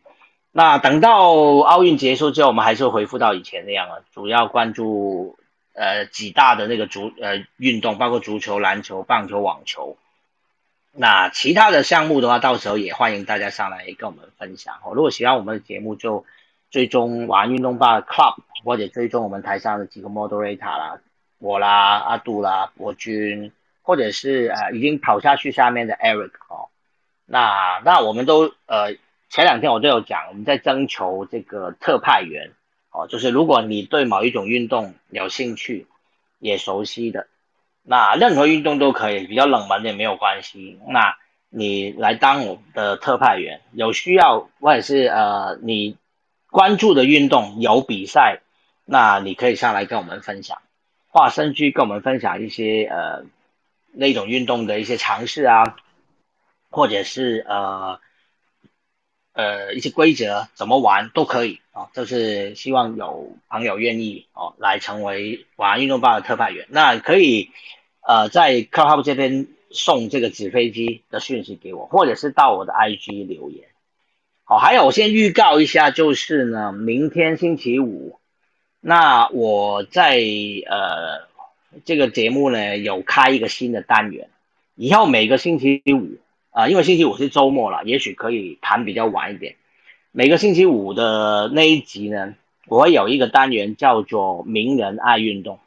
[0.50, 5.38] 那等到奥运结束之后，我们还是恢复到以前那样了，主要关注
[5.74, 9.96] 呃几大的那个足呃运动，包括足球、篮球、棒球、网球。
[11.00, 14.94] 那其他的项目的话，到时候也欢迎大家上来跟我们分享哦。
[14.94, 16.24] 如果喜欢我们的节目，就
[16.72, 18.34] 追踪玩运动吧 Club，
[18.64, 20.98] 或者追踪我们台上的几个 moderator 啦，
[21.38, 26.66] 我啦、阿杜啦、博君，或者是呃已经跑下去下面的 Eric 哦。
[27.26, 28.94] 那那我们都呃
[29.30, 32.50] 前两天我都有讲，我们在征求这个特派员
[32.90, 35.86] 哦，就是如果你对某一种运动有兴趣，
[36.40, 37.28] 也熟悉的，
[37.90, 40.78] 那任何运动都可以，比较冷门的也没有关系。
[40.88, 41.16] 那
[41.48, 45.96] 你来当我的特派员，有需要或者是呃你
[46.50, 48.40] 关注的运动有比赛，
[48.84, 50.60] 那你可以上来跟我们分享，
[51.08, 53.24] 化身去跟我们分享一些呃
[53.92, 55.76] 那种运动的一些尝试啊，
[56.68, 58.00] 或者是呃
[59.32, 67.50] 呃一些规则怎么玩都可以啊，就是希望有朋友愿意哦来成为玩运动吧的特派员，那可以
[68.08, 73.68] 呃在 Clubhouse 这边送这个纸飞机的讯息给我，或者是到我的 IG 留言。
[74.44, 78.18] 好，还有我先预告一下，就是呢，明天星期五，
[78.80, 81.28] 那我在呃
[81.84, 84.30] 这个节目呢有开一个新的单元，
[84.74, 86.16] 以后每个星期五
[86.50, 89.56] 啊、因为星期五是周末了，也许可以谈比较晚一点。
[90.12, 92.34] 每个星期五的那一集呢，
[92.68, 95.58] 我会有一个单元叫做“名人爱运动”。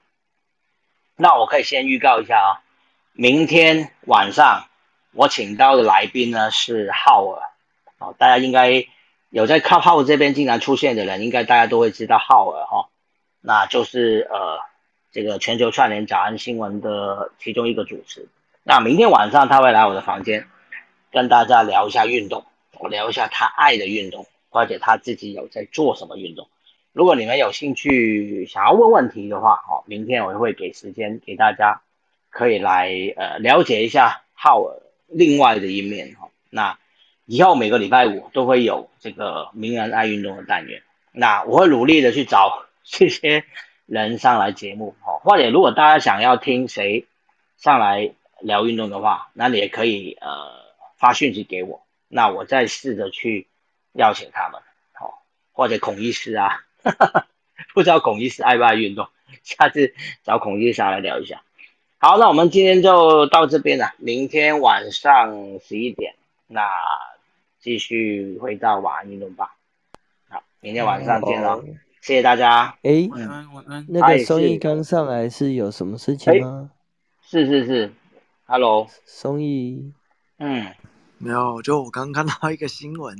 [1.21, 2.49] 那我可以先预告一下啊，
[3.13, 4.65] 明天晚上
[5.13, 7.43] 我请到的来宾呢是浩尔。
[7.99, 8.87] 哦，大家应该
[9.29, 12.89] 有在看浩尔这边经常出现的人，应该大家都会知道浩尔哈、
[13.39, 14.57] 那就是呃
[15.11, 18.27] 这个全球串联早安新闻的其中一个主持。
[18.63, 20.47] 那明天晚上他会来我的房间，
[21.11, 22.45] 跟大家聊一下运动，
[22.79, 26.47] 我聊一下他爱的运动，或者他自己有在做什么运动。
[26.93, 31.81] 如果你们有兴趣想要问问题的话，好，明天我会给时间给大家，
[32.29, 36.29] 可以来呃了解一下浩尔另外的一面哈。
[36.49, 36.77] 那
[37.25, 40.81] 以后每个礼拜五都会有这个名人爱运动的单元，
[41.13, 43.45] 那我会努力的去找这些
[43.85, 47.05] 人上来节目哦，或者如果大家想要听谁
[47.55, 50.29] 上来聊运动的话，那你也可以呃
[50.97, 53.47] 发讯息给我，那我再试着去
[53.93, 54.61] 邀请他们，
[54.91, 55.23] 好、
[55.53, 56.65] 或者孔医师啊，
[57.73, 59.07] 不知道孔医师爱不爱运动，
[59.43, 61.41] 下次找孔医师上来聊一下。
[61.97, 66.15] 好，那我们今天就到这边了，明天晚上十一点，
[66.47, 66.61] 那
[67.59, 69.55] 继续回到晚安运动吧。
[70.29, 71.65] 好，明天晚上见喽，哦
[72.01, 72.75] 谢谢大家。
[72.81, 73.85] 诶，晚安晚安。
[73.87, 76.71] 那个松义刚上来是有什么事哎情吗？
[77.23, 77.93] 是是是
[78.45, 79.93] ，Hello，松义，
[80.39, 80.65] 嗯
[81.19, 83.15] 没有，就我刚看到一个新闻，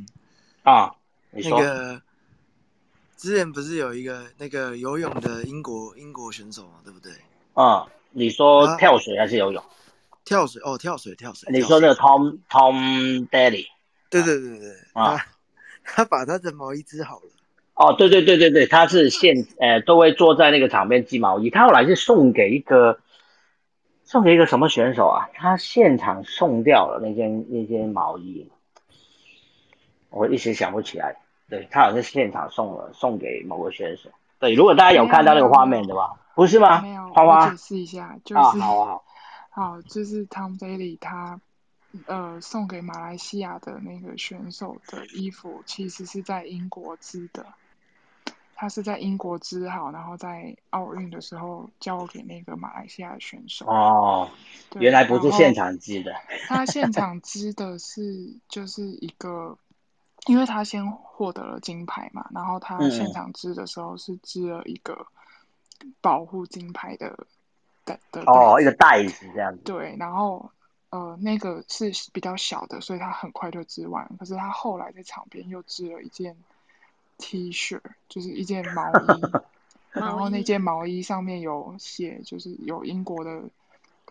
[0.63, 0.95] 啊，
[1.29, 2.01] 你那说，个
[3.21, 7.11] 之前不是有一个那个游泳的英国英国选手嘛，对不对？
[7.53, 9.63] 嗯，你说啊跳水还是游泳？
[10.25, 11.47] 跳水哦，跳水跳水。
[11.51, 13.67] 跳你说那个 Tom Tom Daly
[14.09, 15.25] 对对对对，啊他
[16.03, 17.29] 他把他的毛衣织好了，
[17.75, 23.01] 哦，对对对对对，他是现呃都会坐在那个场边织毛衣，他后来是送给一个
[24.03, 25.29] 送给一个什么选手啊？
[25.35, 28.49] 他现场送掉了那件那件毛衣，
[30.09, 31.17] 我一时想不起来。
[31.51, 34.09] 对他好像是现场送了送给某个选手。
[34.39, 36.81] 对，如果大家有看到那个画面的话，不是吗？
[36.81, 39.03] 没有，花花解释一下，就是啊，好好
[39.51, 41.39] 好，就是 Tom Daly 他
[42.05, 47.45] 呃送给马来西亚的那个选手的衣服，其实是在英国织的。
[48.55, 53.65] 他是在英国织好，然后在奥运的时候交给那个马来西亚的选手。
[53.67, 54.29] 哦，
[54.79, 56.13] 原来不是现场织的。
[56.47, 59.57] 他现场织的是就是一个。
[60.27, 65.07] 因为他先获得了金牌嘛，然后他现场织的时候是织了一个
[65.99, 67.25] 保护金牌的
[67.85, 69.63] 的的哦，一个袋子这样子。
[69.63, 70.51] 对，然后
[70.91, 74.07] 呃，那个是比较小的，所以他很快就织完。
[74.19, 76.37] 可是他后来在场边又织了一件
[77.17, 79.21] T 恤，就是一件毛 衣，
[79.89, 83.41] 然后那件毛衣上面有写，就是有英国的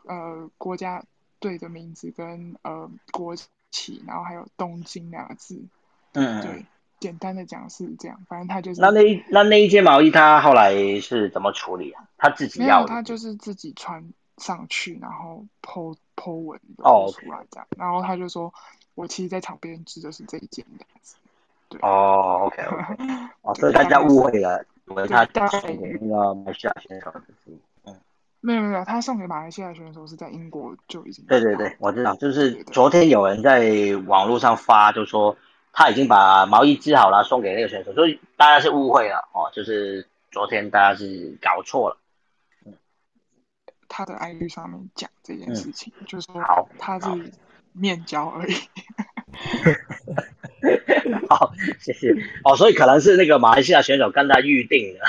[0.07, 1.05] 呃国家
[1.39, 3.37] 队的名字跟呃国
[3.71, 5.63] 旗，然后还有东京两个字。
[6.13, 6.67] 嗯，对，
[6.99, 8.81] 简单的讲是这样，反正他就是。
[8.81, 12.05] 那那那那一件毛衣，他后来是怎么处理啊？
[12.19, 12.85] 他自己要？
[12.87, 18.53] 他就是自己穿上去，然后剖剖纹哦出来这样，然后他就说
[18.95, 20.85] ：“我其实，在场边织的是这一件的。”
[21.71, 23.05] 对哦，OK OK，
[23.43, 27.97] 哦，所以大家误会了，以为他送给那个马来西亚选手的是，嗯，
[28.41, 31.25] 没有没有，他送给马来西亚选手是在英国就已经。
[31.27, 33.71] 对对对，我知道，就是昨天有人在
[34.09, 35.37] 网络上发，就说。
[35.73, 41.97] 他已经把毛衣织好了，送给那个选手，所以大家是误会了哦，就是昨天大家是搞错了。
[42.67, 42.75] 嗯，
[43.89, 47.33] 他的 IG 上面讲这件事情，就是说他是
[47.73, 48.53] 面交而已。
[51.29, 52.13] 好，谢谢。
[52.45, 55.05] 哦，所以可能是那个马来西亚选手跟他预定的，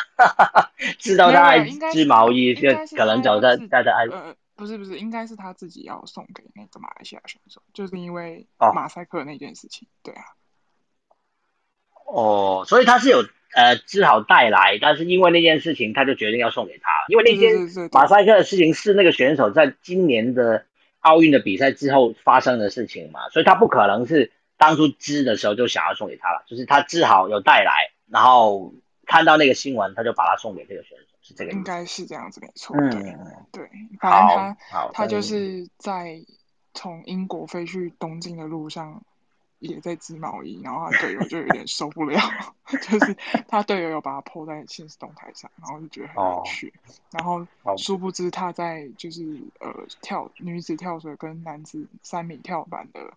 [0.99, 4.05] 知道他爱织毛衣，就可能走在在在爱。
[4.05, 8.45] 呃，不是不是，应该是他自己要送给那个马来西亚选手，就是因为
[8.75, 10.21] 马赛克那件事情，对啊。
[12.11, 13.23] 哦，所以他是有
[13.55, 17.53] 呃织好带来，但是因为那件事情，他就决定要送给他，因为那件
[17.93, 20.65] 马赛克的事情是那个选手在今年的
[20.99, 28.73] 奥运的比赛之后发生的事情嘛，所以他不可能是当初织的时候就想要送给他了，就是他织好有带来，然后
[29.05, 33.01] 看到那个新闻，他就把它送给这个选手，是这个应该是这样子没错，对
[33.53, 33.69] 对，
[34.01, 36.21] 反正他他就是在
[36.73, 39.01] 从英国飞去东京的路上。
[39.61, 42.19] 也在织毛衣，然后他队友就有点受不了，
[42.65, 43.15] 就是
[43.47, 46.73] 他队友有把他抛在现实动态上，然后就觉得很有趣，
[47.11, 47.45] 然后
[47.77, 53.13] 殊不知他在就是呃跳女子跳水跟男子三米跳板的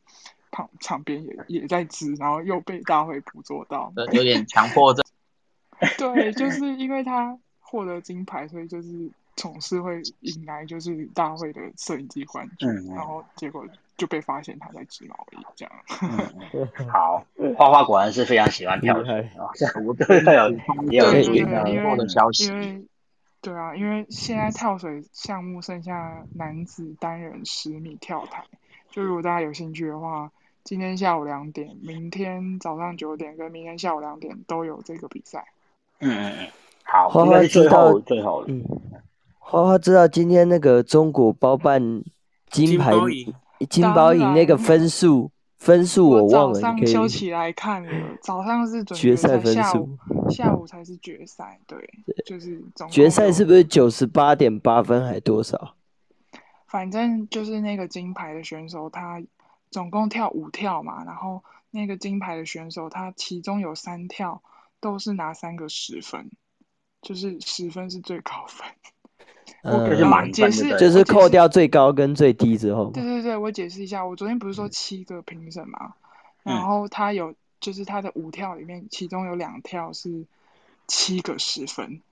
[0.51, 5.03] 旁场边也也在织，然后又被大会捕捉到，有点强迫症。
[5.97, 13.67] 对，就是因为他获得金牌，所以就是总是会引来就是大会的摄影机关注，然后结果。
[13.97, 15.73] 就被发现他在织毛衣，这样。
[16.91, 17.25] 好，
[17.57, 19.47] 花花果然是非常喜欢跳水啊！
[19.87, 20.21] 我都有
[20.91, 21.45] 也有听
[21.85, 22.47] 到的消息。
[22.47, 22.85] 因为
[23.41, 28.45] 对啊，因为现在跳水项目剩下男子单人十米跳台，
[28.91, 30.31] 就如果大家有兴趣的话，
[30.65, 35.45] 今天下午两点、明天早上九点跟明天下午两点都有这个比赛。
[36.01, 36.49] 嗯嗯嗯，
[36.83, 38.65] 好，花花知道最后嗯，
[39.39, 42.03] 花花知道今天那个中国包办
[42.51, 42.93] 金牌。
[43.69, 47.91] 金宝影那个分数分数我忘了，早上休起来看了，
[48.23, 49.99] 早上是决赛分数，
[50.31, 51.79] 下午才是决赛，对，
[52.27, 55.75] 就是决赛是不是九十八点八分还多少？
[56.67, 59.23] 反正就是那个金牌的选手，他
[59.71, 64.43] 总共跳五跳嘛，然后那个金牌的选手，他其中有三跳
[64.81, 66.31] 都是拿三个十分，
[67.01, 68.67] 就是十分是最高分。
[69.65, 72.91] 嗯，解释就是扣掉最高跟最低之后。
[72.93, 75.95] 对对对，我解释一下，我昨天不是说七个评审嘛，
[76.43, 80.27] 然后他有就是他的五跳里面，其中有两跳是
[80.87, 82.03] 七个十分，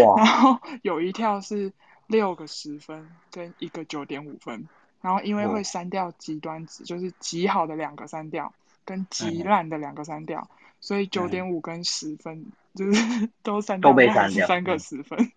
[0.00, 1.72] 哇， 然后有一跳是
[2.06, 4.68] 六个十分跟一个九点五分，
[5.00, 8.54] 然后因为会删掉极端值，就是极好的两个删掉
[8.84, 10.48] 跟极烂的两个删掉，
[10.80, 12.46] 所以九点五跟十分
[12.76, 15.32] 就是 都删掉，都被删掉，三个十分。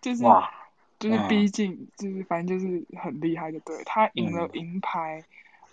[0.00, 0.24] 就是，
[0.98, 5.24] 就是逼近就是反正就是很厉害的，对他赢了银牌，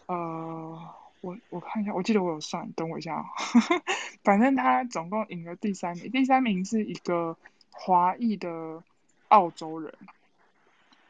[0.08, 0.80] 呃，
[1.22, 3.26] 我我看一下，我记得我有算，等我一下，
[4.24, 7.38] 反正他总共赢了第三名，第三名是一个
[7.72, 8.84] 华裔的
[9.28, 9.94] 澳洲人，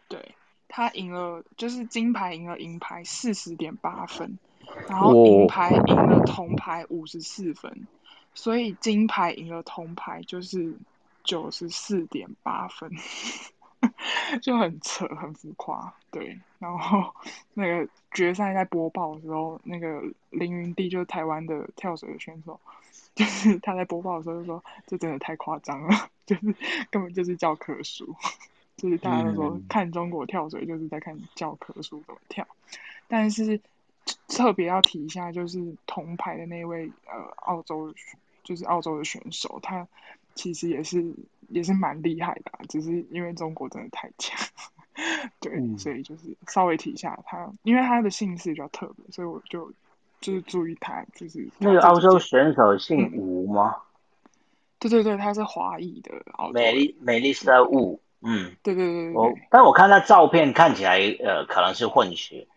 [0.08, 0.36] 对
[0.68, 4.38] 他赢了就是金牌赢了银牌四十点八分，
[4.88, 7.88] 然后银牌赢了铜牌五十四分，
[8.34, 10.76] 所以金牌赢了铜牌就是
[11.24, 12.92] 九十四点八分，
[14.42, 15.94] 就很扯，很浮夸。
[16.12, 17.14] 对，然后
[17.54, 22.60] 那个决赛在播报的时候，那个凌云帝就是台湾的跳水的选手，
[23.16, 26.56] 就是他在播报的时候就说：“这真的太夸张了， 就是
[26.90, 28.16] 根本就是教科书。”
[28.78, 32.48] 就是大家都说看中国跳水就是在看教科书怎么跳，
[33.10, 33.60] 但是
[34.30, 37.94] 特别要提一下，就是铜牌的那位呃澳洲
[38.42, 39.86] 就是澳洲的选手，他
[40.40, 41.04] 其实也是
[41.50, 44.40] 也是蛮厉害的，只是因为中国真的太强，
[45.42, 49.70] 对，所以就是稍微提一下他，因为他的姓氏比较特别，所以我就
[50.22, 53.76] 就是注意他，就是那个澳洲选手姓吴吗？
[54.80, 58.00] 对对对，他是华裔的澳美丽美丽莎吴。
[58.22, 62.48] 嗯，对对对我但我看他照片看起来，呃，可能是混血，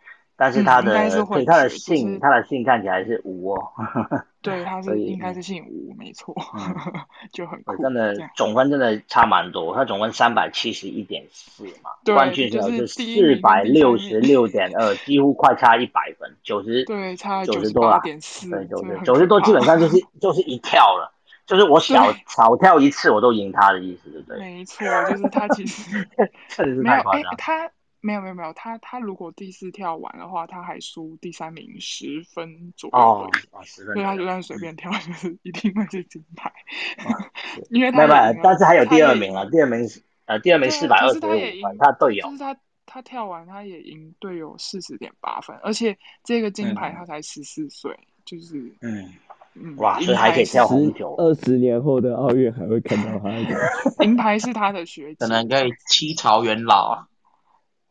[0.43, 0.93] 但是他的
[1.29, 3.63] 对他的姓，他的姓看起来是吴哦。
[4.43, 6.35] 对，他是应该是姓吴，没错，
[7.33, 7.81] 就很酷。
[7.81, 21.13] 真的总分真的差蛮多，他总分三百七十一点四嘛，冠军是四百六十六点二，几乎快差一百分，九十对差九十多啊，点四，对九十九十多，基本上就是 就是一跳了。
[21.47, 24.39] 就是我少少跳一次，我都赢他的意思，对不对？
[24.41, 26.05] 没错，就是他其实
[26.83, 27.71] 没有哎，他
[28.03, 33.31] 没有没有没有，他他如果第四跳完的话，他还输第三名十分左右哦，
[33.65, 36.53] 所以他就算随便跳，就是一定会是金牌。
[37.71, 38.07] 因为他
[38.43, 39.89] 但是还有第二名啊，第二名
[40.27, 41.31] 呃第二名四百二十五分，
[41.79, 49.13] 他队友就是他他跳完他也赢队友四十点八分，而且这个金牌他才十四岁，就是嗯。
[49.77, 51.15] 哇，所以还可以跳很久。
[51.19, 53.31] 二十年后的奥运还会看到他。
[54.03, 57.09] 银牌是他的学姐，可能可以七朝元老啊。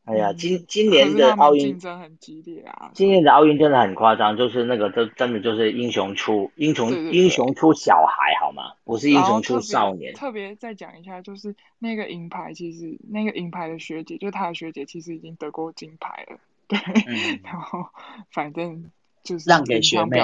[0.04, 2.92] 哎呀，今今年的奥运竞争很激烈啊。
[2.94, 8.74] 今年的奥运真的很夸张，就是那个，真真的就是英雄出英雄，英雄出小孩好吗？
[8.84, 10.14] 不是英雄出少年。
[10.16, 16.38] 特别再讲一下，就是那个银牌，其实那个银牌的学姐，就是他的学姐，其实已经得过金牌了。
[16.68, 16.80] 对，
[17.44, 17.86] 然后
[18.32, 18.92] 反正
[19.24, 20.20] 就是让给学妹。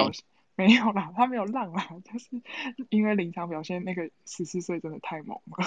[0.56, 2.26] 没有啦，他没有浪啦，就是
[2.90, 5.64] 因为临场表现那个十四岁真的太猛了。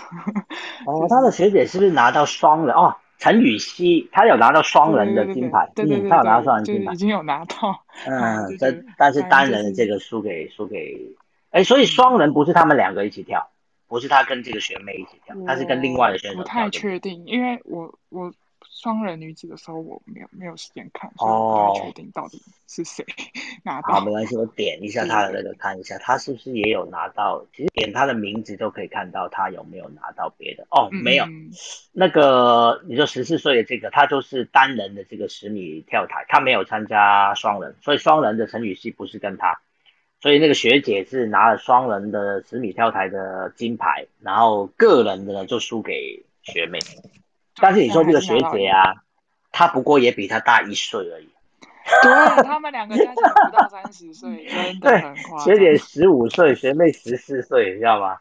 [0.85, 2.73] 哦， 他的学姐是不是拿到双了？
[2.73, 7.79] 哦，陈雨希，她有拿到双人的金牌，对对对，她有拿到双人金牌，已经有拿到。
[8.07, 10.97] 嗯， 这但是单人的这个输给输给，
[11.51, 13.47] 哎，所以双人不是他们两个一起跳，
[13.87, 16.43] 不是他跟这个学妹一起跳，他是跟另外的选手跳。
[16.43, 18.33] 不太确定，因为我我。
[18.81, 23.05] 双人女子的时候我没有没有时间看，所以不太确定到底是谁
[23.63, 23.93] 拿到。
[23.93, 27.45] 好，没关系，我点一下他的那个看一下，他是不是也有拿到？
[27.55, 30.65] 其实点他的名字都可以看到他有没有拿到别的。
[30.71, 31.25] 哦，没有。
[31.93, 39.59] 那个你说十四岁的这个，他就是单人的这个十米跳台，他没有参加双人，所以双人的陈雨希不是跟他，
[40.19, 46.79] 所以那个学姐是拿了双人的十米跳台的金牌，然后个人的呢就输给学妹。
[47.57, 48.95] 但是你说这个学姐啊，
[49.51, 51.29] 她不过也比她大一岁而已。
[52.03, 55.39] 对他们两个加起来不到三十岁， 真的很夸张。
[55.39, 58.17] 学姐十五岁，学妹十四岁，你知道吗？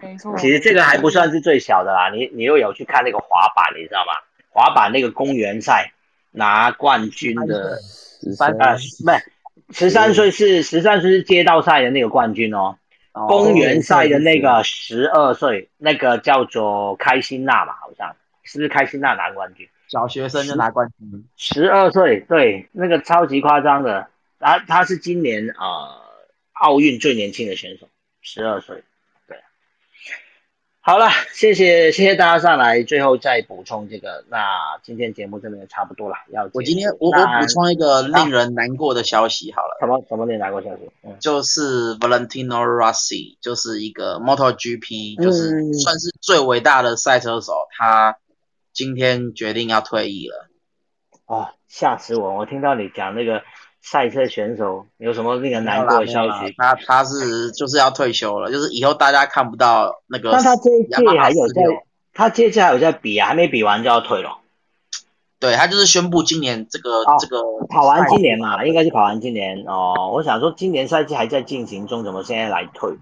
[0.00, 0.34] 没错。
[0.38, 4.12] 其实这个还不算是最小的啦，你你又有去看那个滑板，你知道吗？
[4.50, 5.92] 滑板那个公园赛
[6.30, 7.78] 拿冠军的，
[8.36, 9.24] 三呃，不是
[9.72, 12.76] 十三岁是十三岁是街道赛的那个冠军哦。
[13.12, 17.81] 公园赛的那个十二岁，那个叫做开心娜吧，好像。
[18.52, 19.66] 是不是开心那拿冠军？
[19.88, 24.08] 小学生就拿冠军，十二岁，对，那个超级夸张的。
[24.38, 26.00] 他他是今年呃
[26.52, 27.88] 奥运最年轻的选手，
[28.20, 28.82] 十二岁。
[29.26, 29.38] 对，
[30.80, 34.24] 好了，谢谢谢谢大家上来，最后再补充这个。
[34.28, 34.46] 那
[34.82, 39.76] 今天节目这边也差不多了，要我今天我我补充一个令人难过的消息好了。
[39.80, 40.90] 什么什么令人难过消息？
[41.20, 48.16] 就是 Valentino Rossi，就是一个 MotoGP，就是算是最伟大的赛车手，他。
[48.72, 50.48] 今天决定要退役了，
[51.26, 52.34] 哦，吓死我！
[52.34, 53.42] 我听到你讲那个
[53.80, 56.54] 赛车选手有什么令人难过的消息？
[56.56, 60.30] 他他是就是要退休了，就是以后大家看不到那个。
[60.32, 61.62] 但他这一届还有在，
[62.14, 64.38] 他接下来有在比啊，还没比完就要退了。
[65.38, 70.12] 对他就是宣布今年这个这个跑完今年嘛，应该是跑完今年哦。
[70.12, 72.92] 我想说今年赛季还在进行中，怎么现在来退？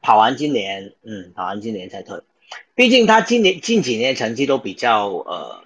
[0.00, 2.22] 跑完今年，嗯，跑完今年才退。
[2.74, 5.64] 毕竟他今年近几年成绩都比较呃，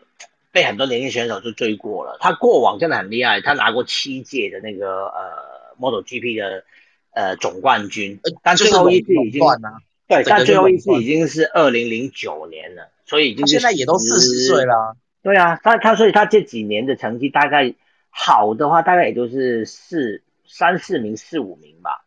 [0.52, 2.16] 被很多年轻选手就追过了。
[2.20, 6.65] 他过往真的很厉害，他拿过七届的那个呃 Model GP 的
[7.12, 9.40] 呃总冠军，但最后一次已经
[10.06, 14.97] 对，但最后一次已经是二零零九年了，所以已经现在也都四十岁了。
[15.23, 17.73] 对啊，他他所以他这几年的成绩大概
[18.11, 22.03] 好的话，大概也就是四三四名四五名吧。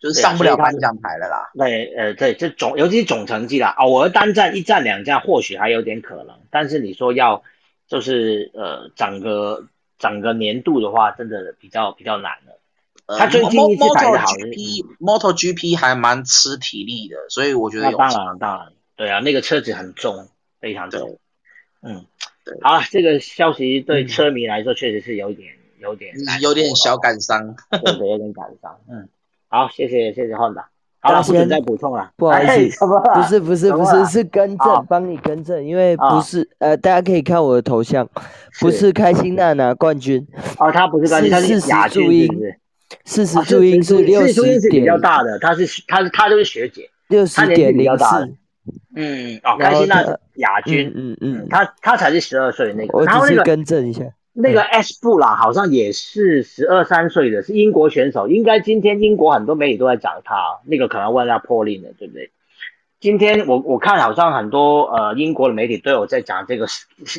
[0.00, 1.50] 就是上不了颁奖台了啦。
[1.56, 7.42] 对，呃，对，这总尤其是总成绩啦，偶尔单战一战两战或许还有点可能，但是你说要
[7.86, 9.66] 就是呃整个
[9.98, 12.56] 整个年度的话，真的比较比较难了。
[13.18, 14.26] 他最近一次排的好
[15.00, 17.90] ，Moto GP 还蛮吃体力的，所以我觉得。
[17.90, 20.28] 当然当然，对啊，那个车子很重，
[20.60, 21.18] 非常重。
[21.82, 22.06] 嗯，
[22.44, 22.56] 对。
[22.62, 28.78] 好了，这个消息对车迷来说确实是有点有点有点小感伤， 对的，有点感伤。
[28.88, 29.08] 嗯，
[29.50, 30.68] 好，谢谢谢谢汉达。
[31.02, 38.08] 好了，不准再补充了，不好意思，不是不是不是是更正，帮你更正，因为不是呃，大家可以看我的头像，
[38.60, 38.92] 不是。
[38.92, 40.26] 开心娜拿冠军，
[40.58, 42.28] 哦，他不是冠军，他是亚军，
[43.06, 48.34] 四十注音是六十点比较大的，他是他他就是学姐，六十点零四，
[48.94, 50.04] 嗯，哦，开心娜
[50.34, 53.06] 亚军，嗯嗯，他他才是十二岁那个，我。
[53.06, 54.04] 只是更正一下。
[54.32, 58.28] 那个 S 布朗好像也是十二三岁的，是英国选手。
[58.28, 62.30] 应该今天英国很多媒体都在讲他，那个可能问他破例了，对不对？
[63.00, 66.66] 今天我我看好像很多呃英国的媒体都有在讲这个，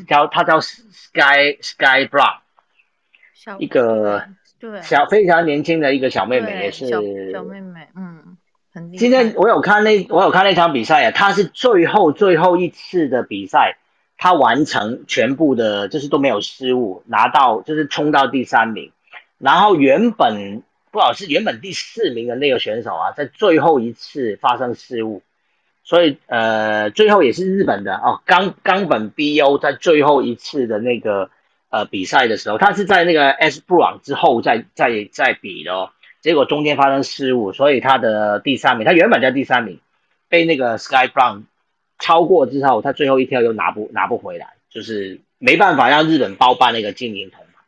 [0.07, 2.37] 叫他叫 Sky Sky Brown，
[3.59, 4.23] 一个
[4.59, 7.01] 对小非常年轻的一个小妹妹，也是小
[7.43, 8.37] 妹妹，嗯，
[8.97, 13.77] 今天我有看那我有看那场比赛啊，她是最后最后一次的比赛。
[14.23, 18.91] 他完成全部的，就是都没有失误，拿到就是冲到第三名，
[19.39, 20.61] 然后原本
[20.91, 25.23] 不好是原本第四名的那个选手啊，在最后一次发生失误，
[25.83, 31.31] 所以呃最后也是日本的哦冈冈本 BO 在最后一次的那个
[31.71, 35.89] 呃比赛的时候，他是在那个 S 布朗之后再再再比的哦，
[36.19, 39.79] 结果中间发生失误，所以他的第三名，他原本在第三名，
[40.29, 41.45] 被那个 Sky Brown。
[42.01, 47.63] 超过之后，他最后一跳又拿不拿不回来，就是没办法让日本包办那个金银铜牌。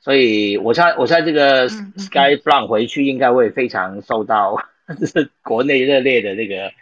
[0.00, 4.62] 所以我猜，我猜这个 Sky Brown 回去应该会非常受到
[5.00, 6.72] 就是国内热烈的那个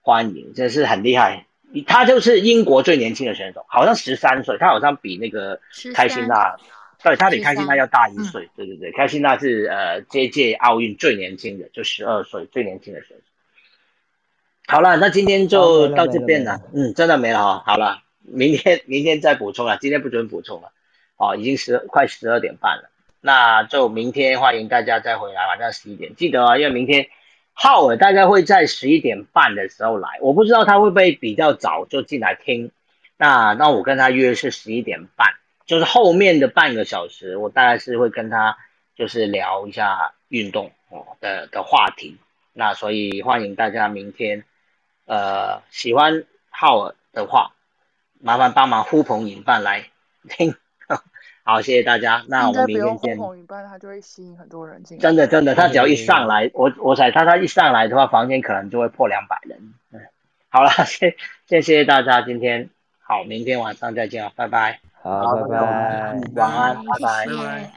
[0.00, 1.46] 欢迎，真是很厉害。
[1.86, 5.60] 他就是英国最年轻的选手，好像十三岁，他好像比那个
[5.94, 6.56] 开心娜，
[7.02, 8.50] 对，他比开心娜要大一岁。
[8.54, 13.31] 对对对，开心娜是呃这届奥运最年轻的，就十二岁最年轻的选手。
[14.72, 16.62] 好了，那今天就到这边了。
[16.72, 17.62] 嗯，真的没了哈。
[17.66, 20.72] 好了，明天明天再补充了，今天不准补充了。
[21.18, 22.88] 哦，已经十快十二点半了，
[23.20, 27.08] 那就明天欢迎大家再回来，晚上十一点记得啊，因为明天
[27.52, 32.70] 浩尔大概会在十一点半的时候来，我不知道他会不会比较早就进来听。
[33.18, 35.34] 那那我跟他约是十一点半，
[35.66, 38.56] 就是后面的半个小时，我大概是会跟他
[38.96, 42.16] 就是聊一下运动哦的的话题。
[42.54, 44.44] 那所以欢迎大家明天。
[45.12, 47.52] 呃，喜欢浩尔的话，
[48.18, 49.84] 麻烦帮忙呼朋引伴来
[50.26, 50.54] 听。
[51.44, 52.24] 好， 谢谢大家。
[52.28, 53.16] 那我们明天见。
[53.18, 54.98] 呼朋引伴，他就会吸引很多人进。
[54.98, 59.74] 真的，真的，他只要一上来，我我猜他他一上来的话，房间可能就会破两百人。
[59.92, 60.00] 嗯，
[60.48, 61.14] 好了， 谢
[61.46, 62.70] 谢谢大家，今天
[63.02, 64.80] 好，明天晚上再见啊，拜拜。
[65.02, 65.58] 好，拜拜。
[66.36, 67.26] 晚安，拜拜。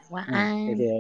[0.10, 0.94] 晚安，谢谢。